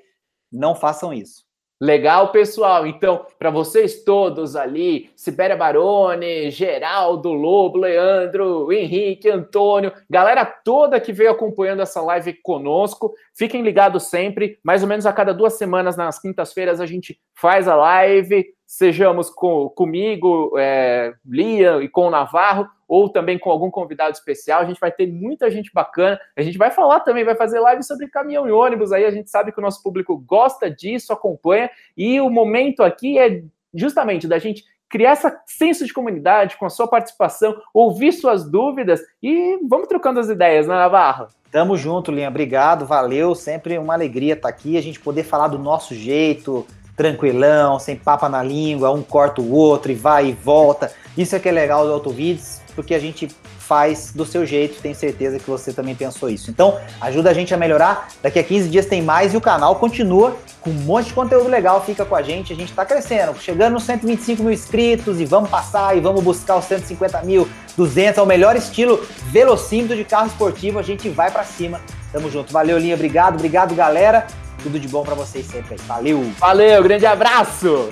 [0.50, 1.44] Não façam isso.
[1.82, 2.86] Legal, pessoal.
[2.86, 11.10] Então, para vocês todos ali, Sibéria Barone, Geraldo, Lobo, Leandro, Henrique, Antônio, galera toda que
[11.10, 14.58] veio acompanhando essa live conosco, fiquem ligados sempre.
[14.62, 19.28] Mais ou menos a cada duas semanas, nas quintas-feiras, a gente faz a live sejamos
[19.28, 24.60] com, comigo, é, Liam e com o Navarro, ou também com algum convidado especial.
[24.60, 26.20] A gente vai ter muita gente bacana.
[26.36, 28.90] A gente vai falar também, vai fazer live sobre caminhão e ônibus.
[28.90, 31.70] Aí a gente sabe que o nosso público gosta disso, acompanha.
[31.96, 36.68] E o momento aqui é justamente da gente criar esse senso de comunidade com a
[36.68, 41.28] sua participação, ouvir suas dúvidas e vamos trocando as ideias, né, Navarro?
[41.52, 42.28] Tamo junto, Linha.
[42.28, 43.36] Obrigado, valeu.
[43.36, 48.28] Sempre uma alegria estar aqui, a gente poder falar do nosso jeito, tranquilão, sem papa
[48.28, 50.92] na língua, um corta o outro e vai e volta.
[51.16, 53.28] Isso é que é legal do Autovids, porque a gente
[53.58, 56.50] faz do seu jeito, tenho certeza que você também pensou isso.
[56.50, 58.08] Então, ajuda a gente a melhorar.
[58.22, 61.48] Daqui a 15 dias tem mais e o canal continua com um monte de conteúdo
[61.48, 61.82] legal.
[61.84, 65.50] Fica com a gente, a gente está crescendo, chegando nos 125 mil inscritos e vamos
[65.50, 70.26] passar e vamos buscar os 150 mil, 200, é o melhor estilo velocímetro de carro
[70.26, 70.78] esportivo.
[70.78, 71.80] A gente vai para cima.
[72.12, 72.52] Tamo junto.
[72.52, 72.94] Valeu, Linha.
[72.94, 74.26] Obrigado, obrigado, galera.
[74.62, 75.76] Tudo de bom para vocês sempre.
[75.86, 76.22] Valeu!
[76.38, 77.88] Valeu, grande abraço!